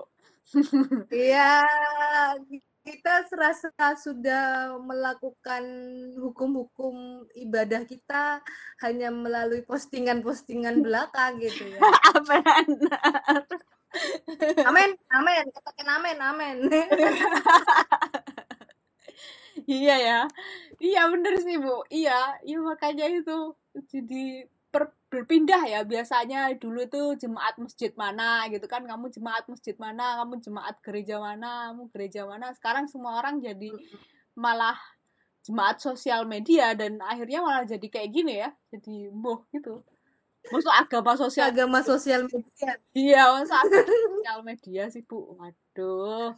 Iya, 1.14 1.62
kita 2.84 3.24
serasa 3.32 3.72
sudah 3.96 4.76
melakukan 4.84 5.64
hukum-hukum 6.20 7.24
ibadah 7.32 7.88
kita 7.88 8.44
hanya 8.84 9.08
melalui 9.08 9.64
postingan-postingan 9.64 10.84
belaka 10.84 11.32
gitu 11.40 11.64
ya. 11.64 11.80
Benar. 12.28 12.64
Amin, 14.68 14.90
amin, 15.14 15.44
katakan 15.54 15.88
amin, 16.02 16.18
amin. 16.20 16.56
iya 19.70 19.96
ya, 20.02 20.20
iya 20.82 21.02
bener 21.14 21.38
sih 21.40 21.62
bu, 21.62 21.86
iya, 21.94 22.42
iya 22.42 22.58
makanya 22.58 23.06
itu 23.06 23.54
jadi 23.94 24.50
per, 24.74 24.90
berpindah 25.14 25.62
ya. 25.70 25.86
Biasanya 25.86 26.50
dulu 26.58 26.82
itu 26.82 27.02
jemaat 27.22 27.62
masjid 27.62 27.94
mana 27.94 28.50
gitu 28.50 28.66
kan. 28.66 28.82
Kamu 28.82 29.14
jemaat 29.14 29.46
masjid 29.46 29.78
mana 29.78 30.26
kamu 30.26 30.42
jemaat 30.42 30.76
gereja 30.82 31.22
mana 31.22 31.70
kamu 31.70 31.94
gereja 31.94 32.26
mana. 32.26 32.50
Sekarang 32.58 32.90
semua 32.90 33.22
orang 33.22 33.38
jadi 33.38 33.70
malah 34.34 34.76
jemaat 35.46 35.78
sosial 35.78 36.26
media 36.26 36.74
dan 36.74 36.98
akhirnya 37.06 37.46
malah 37.46 37.70
jadi 37.70 37.86
kayak 37.86 38.10
gini 38.10 38.42
ya. 38.42 38.50
Jadi 38.74 39.14
boh 39.14 39.46
gitu. 39.54 39.86
Maksud 40.50 40.74
agama 40.74 41.16
sosial 41.16 41.54
agama 41.54 41.80
sosial 41.86 42.26
media. 42.28 42.76
Iya 42.92 43.24
masa 43.38 43.64
sosial 43.70 44.40
media 44.42 44.84
sih 44.90 45.06
bu. 45.06 45.38
Waduh. 45.38 46.34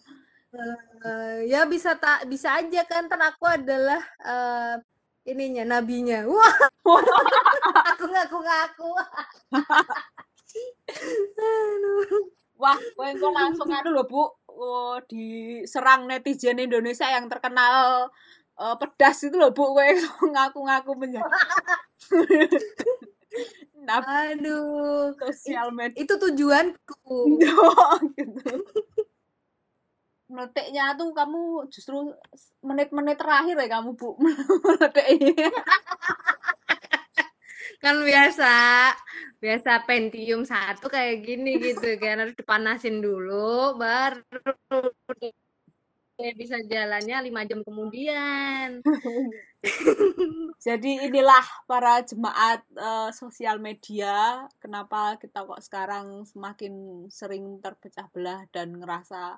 Uh, 0.55 1.43
ya 1.43 1.67
bisa 1.67 1.99
tak 1.99 2.31
bisa 2.31 2.55
aja 2.55 2.87
kan 2.87 3.11
kan 3.11 3.19
aku 3.19 3.43
adalah 3.43 3.99
uh, 4.23 4.79
ininya 5.25 5.63
nabinya. 5.65 6.21
Wah. 6.29 6.55
Aku 7.93 8.05
ngaku 8.07 8.38
ngaku 8.39 8.89
wah 12.61 12.79
kau 13.19 13.35
langsung 13.35 13.67
anu 13.67 13.91
loh 13.91 14.07
bu. 14.07 14.23
Oh, 14.47 14.95
diserang 15.11 16.07
netizen 16.07 16.63
Indonesia 16.63 17.03
yang 17.03 17.27
terkenal 17.27 18.07
uh, 18.55 18.75
pedas 18.79 19.27
itu 19.27 19.35
loh 19.35 19.51
bu. 19.51 19.75
Kowe 19.75 19.91
ngaku-ngaku 20.31 20.91
menjadi 20.95 21.27
nah, 23.85 23.99
aduh. 23.99 25.11
Sosial 25.19 25.75
media. 25.75 25.99
Itu 25.99 26.15
tujuanku. 26.15 27.43
Gitu 28.15 28.55
meleteknya 30.35 30.99
tuh 30.99 31.15
kamu 31.15 31.71
justru 31.71 32.11
menit-menit 32.59 33.15
terakhir 33.15 33.55
ya 33.55 33.67
kamu 33.79 33.95
bu 33.95 34.19
meleteknya 34.67 35.47
kan 37.79 37.95
biasa 38.01 38.53
biasa 39.39 39.85
Pentium 39.87 40.43
satu 40.43 40.91
kayak 40.91 41.23
gini 41.23 41.55
gitu 41.61 41.95
kan 42.01 42.19
harus 42.19 42.35
dipanasin 42.35 42.99
dulu 42.99 43.79
baru 43.79 44.23
bisa 46.15 46.63
jalannya 46.63 47.27
lima 47.27 47.43
jam 47.43 47.59
kemudian. 47.59 48.79
Jadi 50.65 51.11
inilah 51.11 51.45
para 51.67 51.99
jemaat 52.07 52.63
uh, 52.79 53.11
sosial 53.11 53.59
media 53.59 54.47
kenapa 54.63 55.19
kita 55.19 55.43
kok 55.43 55.61
sekarang 55.61 56.23
semakin 56.23 57.05
sering 57.11 57.59
terpecah 57.59 58.07
belah 58.15 58.47
dan 58.55 58.79
ngerasa 58.79 59.35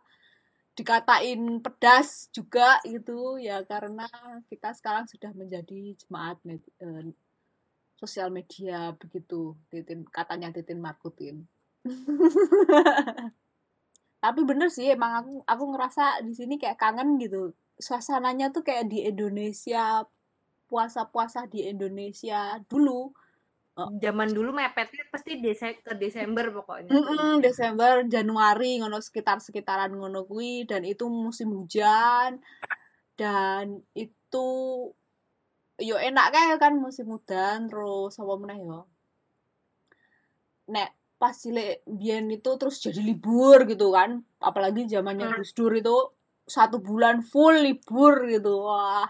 dikatain 0.78 1.58
pedas 1.66 2.30
juga 2.30 2.78
gitu 2.86 3.42
ya 3.42 3.66
karena 3.66 4.06
kita 4.46 4.78
sekarang 4.78 5.10
sudah 5.10 5.34
menjadi 5.34 5.98
jemaat 5.98 6.38
med, 6.46 6.62
eh, 6.78 7.10
sosial 7.98 8.30
media 8.30 8.94
begitu 8.94 9.58
titin 9.74 10.06
katanya 10.14 10.54
titin 10.54 10.78
markutin. 10.78 11.50
Tapi 14.24 14.42
bener 14.46 14.70
sih 14.70 14.94
emang 14.94 15.14
aku 15.18 15.34
aku 15.50 15.64
ngerasa 15.74 16.22
di 16.22 16.34
sini 16.38 16.62
kayak 16.62 16.78
kangen 16.78 17.18
gitu. 17.18 17.58
Suasananya 17.78 18.54
tuh 18.54 18.62
kayak 18.62 18.90
di 18.90 19.06
Indonesia 19.06 20.06
puasa-puasa 20.70 21.50
di 21.50 21.66
Indonesia 21.66 22.62
dulu 22.70 23.14
Oh. 23.78 23.94
Zaman 24.02 24.34
dulu 24.34 24.58
mepetnya 24.58 25.06
pasti 25.14 25.38
dese 25.38 25.78
ke 25.86 25.94
Desember 25.94 26.50
pokoknya. 26.50 26.90
Mm 26.90 27.04
-mm, 27.06 27.34
Desember, 27.46 28.02
Januari 28.10 28.82
ngono 28.82 28.98
sekitar-sekitaran 28.98 29.94
ngono 29.94 30.26
kuwi 30.26 30.66
dan 30.66 30.82
itu 30.82 31.06
musim 31.06 31.54
hujan 31.54 32.42
dan 33.14 33.78
itu 33.94 34.50
yo 35.78 35.96
enak 36.02 36.34
kayak 36.34 36.58
kan 36.58 36.74
musim 36.74 37.06
hujan 37.14 37.70
terus 37.70 38.18
apa 38.18 38.34
meneh 38.42 38.60
yo. 38.66 38.82
Nek 40.74 40.90
pas 41.18 41.34
cilik 41.34 41.86
biyen 41.86 42.30
itu 42.34 42.50
terus 42.58 42.78
jadi 42.82 43.02
libur 43.02 43.66
gitu 43.66 43.90
kan 43.90 44.22
apalagi 44.38 44.86
zamannya 44.86 45.34
hmm. 45.34 45.38
Gus 45.42 45.54
Dur 45.58 45.74
itu 45.74 46.14
satu 46.46 46.78
bulan 46.78 47.26
full 47.26 47.58
libur 47.58 48.26
gitu 48.30 48.70
wah 48.70 49.10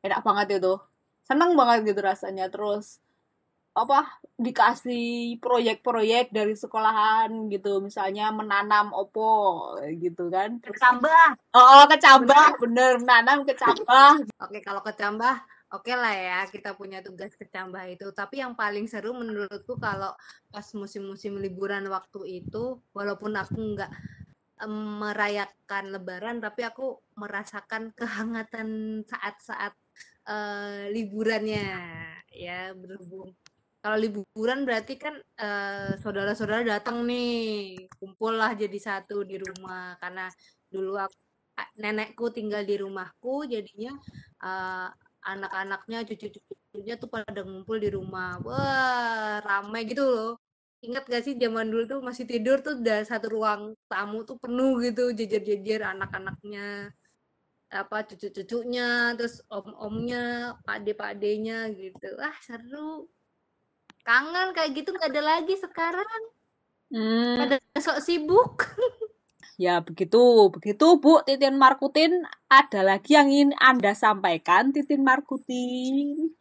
enak 0.00 0.24
banget 0.24 0.64
itu 0.64 0.80
seneng 1.28 1.52
banget 1.52 1.92
gitu 1.92 2.00
rasanya 2.00 2.48
terus 2.48 3.01
apa 3.72 4.20
dikasih 4.36 5.40
proyek-proyek 5.40 6.28
dari 6.28 6.52
sekolahan 6.52 7.48
gitu. 7.48 7.80
Misalnya 7.80 8.28
menanam 8.28 8.92
opo 8.92 9.72
gitu 9.96 10.28
kan. 10.28 10.60
Kecambah 10.60 11.56
oh 11.56 11.84
kecambah 11.88 12.60
bener, 12.60 13.00
bener 13.00 13.00
menanam 13.00 13.38
kecambah 13.48 14.28
oke 14.36 14.58
kalau 14.60 14.84
kecambah 14.84 15.34
oke 15.72 15.88
okay 15.88 15.96
lah 15.96 16.12
ya 16.12 16.40
kita 16.52 16.76
punya 16.76 17.00
tugas 17.00 17.32
kecambah 17.32 17.80
itu. 17.88 18.12
Tapi 18.12 18.44
yang 18.44 18.52
paling 18.52 18.84
seru 18.84 19.16
menurutku 19.16 19.80
kalau 19.80 20.12
pas 20.52 20.66
musim-musim 20.76 21.40
liburan 21.40 21.88
waktu 21.88 22.44
itu 22.44 22.76
walaupun 22.92 23.32
aku 23.40 23.56
nggak 23.76 23.92
merayakan 25.02 25.90
lebaran 25.90 26.38
tapi 26.38 26.62
aku 26.62 26.94
merasakan 27.18 27.90
kehangatan 27.96 29.00
saat-saat 29.08 29.72
uh, 30.28 30.92
liburannya. 30.92 31.72
Ya 32.32 32.72
berhubung 32.72 33.36
kalau 33.82 33.98
liburan 33.98 34.62
berarti 34.62 34.94
kan 34.94 35.18
uh, 35.42 35.98
saudara-saudara 35.98 36.62
datang 36.78 37.02
nih, 37.02 37.74
kumpul 37.98 38.38
lah 38.38 38.54
jadi 38.54 38.78
satu 38.78 39.26
di 39.26 39.42
rumah 39.42 39.98
karena 39.98 40.30
dulu 40.70 40.94
aku, 41.02 41.18
nenekku 41.82 42.30
tinggal 42.30 42.62
di 42.62 42.78
rumahku 42.78 43.42
jadinya 43.50 43.90
uh, 44.46 44.86
anak-anaknya 45.26 46.06
cucu-cucunya 46.06 46.94
tuh 46.94 47.10
pada 47.10 47.42
ngumpul 47.42 47.82
di 47.82 47.90
rumah. 47.90 48.38
Wah, 48.46 49.42
ramai 49.42 49.82
gitu 49.90 50.06
loh. 50.06 50.30
Ingat 50.82 51.04
gak 51.10 51.22
sih 51.26 51.34
zaman 51.38 51.66
dulu 51.70 51.82
tuh 51.86 52.00
masih 52.02 52.24
tidur 52.26 52.58
tuh 52.62 52.78
udah 52.78 53.02
satu 53.02 53.26
ruang 53.34 53.74
tamu 53.90 54.22
tuh 54.22 54.38
penuh 54.38 54.78
gitu 54.82 55.10
jejer-jejer 55.10 55.82
anak-anaknya. 55.82 56.90
apa 57.72 58.04
cucu-cucunya 58.04 59.16
terus 59.16 59.40
om-omnya 59.48 60.52
pade-padenya 60.60 61.72
gitu 61.72 62.20
ah 62.20 62.36
seru 62.44 63.08
kangen 64.02 64.54
kayak 64.54 64.74
gitu 64.74 64.90
nggak 64.94 65.10
ada 65.14 65.22
lagi 65.22 65.54
sekarang 65.58 66.22
Hmm, 66.92 67.40
pada 67.40 67.56
sok 67.80 68.04
sibuk 68.04 68.68
ya 69.56 69.80
begitu, 69.80 70.20
begitu 70.52 70.86
Bu 71.00 71.24
Titin 71.24 71.56
Markutin. 71.56 72.26
Ada 72.50 72.84
lagi 72.84 73.14
yang 73.16 73.32
ingin 73.32 73.52
Anda 73.56 73.96
sampaikan, 73.96 74.74
Titin 74.74 75.00
Markutin? 75.00 76.34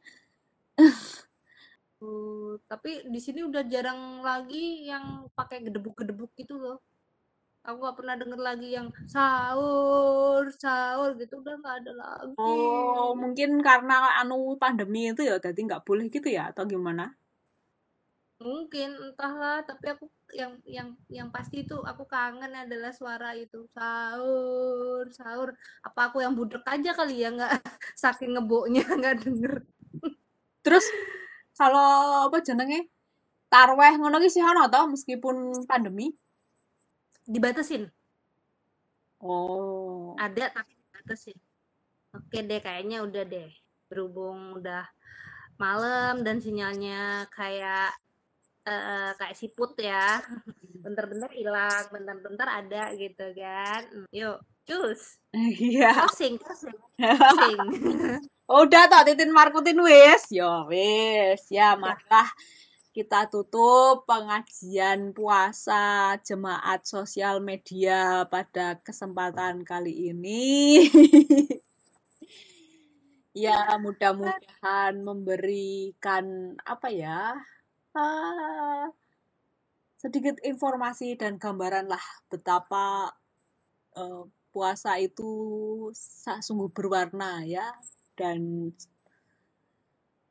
Uh, 2.02 2.58
tapi 2.66 3.06
di 3.08 3.22
sini 3.22 3.46
udah 3.46 3.62
jarang 3.70 4.26
lagi 4.26 4.90
yang 4.90 5.30
pakai 5.38 5.62
gedebuk-gedebuk 5.62 6.34
gitu 6.34 6.58
loh. 6.58 6.82
Aku 7.62 7.78
nggak 7.78 7.98
pernah 8.02 8.16
denger 8.18 8.42
lagi 8.42 8.74
yang 8.74 8.90
sahur, 9.06 10.50
sahur 10.58 11.14
gitu 11.14 11.46
udah 11.46 11.62
nggak 11.62 11.76
ada 11.86 11.92
lagi. 11.94 12.34
Oh, 12.42 13.14
mungkin 13.14 13.62
karena 13.62 14.18
anu 14.18 14.58
pandemi 14.58 15.14
itu 15.14 15.22
ya, 15.22 15.38
jadi 15.38 15.62
nggak 15.62 15.86
boleh 15.86 16.10
gitu 16.10 16.26
ya, 16.26 16.50
atau 16.50 16.66
gimana? 16.66 17.14
Mungkin 18.42 18.98
entahlah, 18.98 19.62
tapi 19.62 19.94
aku 19.94 20.10
yang 20.34 20.58
yang 20.66 20.90
yang 21.14 21.30
pasti 21.30 21.62
itu 21.62 21.78
aku 21.78 22.10
kangen 22.10 22.50
adalah 22.50 22.90
suara 22.90 23.38
itu 23.38 23.70
sahur, 23.70 25.06
sahur. 25.14 25.54
Apa 25.86 26.10
aku 26.10 26.26
yang 26.26 26.34
budek 26.34 26.66
aja 26.66 26.98
kali 26.98 27.22
ya 27.22 27.30
nggak 27.30 27.54
saking 28.02 28.34
ngeboknya 28.34 28.82
nggak 29.00 29.22
denger. 29.22 29.62
Terus 30.66 30.86
kalau 31.54 32.26
apa 32.34 32.42
jenenge 32.42 32.90
tarweh 33.46 33.94
ngono 34.02 34.18
ki 34.18 34.30
sih 34.34 34.42
ono 34.42 34.66
to 34.74 34.82
meskipun 34.90 35.68
pandemi? 35.70 36.10
Dibatasin. 37.30 37.86
Oh. 39.22 40.18
Ada 40.18 40.50
tapi 40.50 40.74
dibatasin. 40.74 41.38
Oke 42.18 42.42
deh, 42.42 42.58
kayaknya 42.58 43.06
udah 43.06 43.24
deh. 43.24 43.54
Berhubung 43.86 44.58
udah 44.58 44.90
malam 45.62 46.26
dan 46.26 46.42
sinyalnya 46.42 47.30
kayak 47.30 47.94
eh, 48.66 49.12
kayak 49.18 49.38
siput 49.38 49.78
ya. 49.78 50.22
Bentar-bentar 50.86 51.30
hilang, 51.34 51.86
bentar-bentar 51.94 52.48
ada 52.50 52.94
gitu 52.98 53.26
kan. 53.38 53.82
Yuk, 54.10 54.42
cus. 54.66 55.22
Iya. 55.32 55.94
Closing, 55.94 56.36
closing, 56.42 56.76
closing. 57.22 57.60
Udah 58.50 58.90
toh 58.90 59.06
Titin 59.06 59.32
Markutin 59.32 59.80
wis. 59.80 60.28
Yo 60.34 60.66
wis. 60.68 61.46
Ya, 61.54 61.78
malah 61.78 62.28
kita 62.92 63.32
tutup 63.32 64.04
pengajian 64.04 65.16
puasa 65.16 66.20
jemaat 66.28 66.84
sosial 66.84 67.40
media 67.40 68.28
pada 68.28 68.76
kesempatan 68.84 69.64
kali 69.64 70.12
ini. 70.12 70.92
ya, 73.48 73.80
mudah-mudahan 73.80 75.00
memberikan 75.00 76.60
apa 76.68 76.92
ya? 76.92 77.40
Ah, 77.96 78.88
sedikit 80.02 80.42
informasi 80.42 81.14
dan 81.20 81.38
gambaran 81.38 81.86
lah 81.86 82.02
betapa 82.32 83.14
eh, 83.96 84.24
puasa 84.52 85.00
itu 85.00 85.32
sungguh 86.44 86.70
berwarna 86.76 87.46
ya 87.48 87.72
dan 88.20 88.72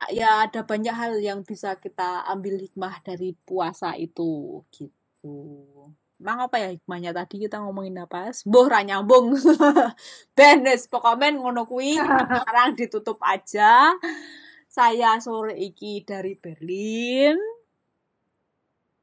ya 0.09 0.49
ada 0.49 0.65
banyak 0.65 0.95
hal 0.95 1.13
yang 1.21 1.45
bisa 1.45 1.77
kita 1.77 2.25
ambil 2.29 2.57
hikmah 2.57 2.97
dari 3.05 3.37
puasa 3.45 3.93
itu 3.97 4.61
gitu. 4.73 5.37
Emang 6.21 6.37
apa 6.45 6.61
ya 6.61 6.69
hikmahnya 6.73 7.17
tadi 7.17 7.41
kita 7.45 7.61
ngomongin 7.61 7.97
apa? 8.01 8.29
Boh 8.45 8.65
ra 8.69 8.85
nyambung. 8.85 9.33
Benes 10.37 10.85
pokoknya 10.85 11.33
ngono 11.37 11.65
kuwi 11.65 11.97
sekarang 12.41 12.77
ditutup 12.77 13.17
aja. 13.25 13.93
Saya 14.71 15.19
sore 15.19 15.59
iki 15.59 15.99
dari 16.07 16.31
Berlin. 16.39 17.35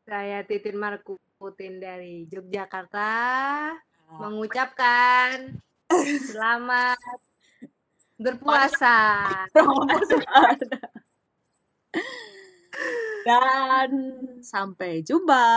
Saya 0.09 0.41
Titin 0.49 0.81
Markutin 0.81 1.77
dari 1.77 2.25
Yogyakarta 2.25 3.13
mengucapkan 4.17 5.61
selamat 6.33 6.97
berpuasa. 8.17 9.29
Dan 13.29 13.91
sampai 14.41 15.05
jumpa. 15.05 15.53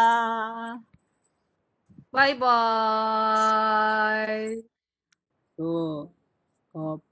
Bye 2.12 2.36
bye. 2.36 3.80
Tuh. 5.56 6.12
Kop. 6.76 7.11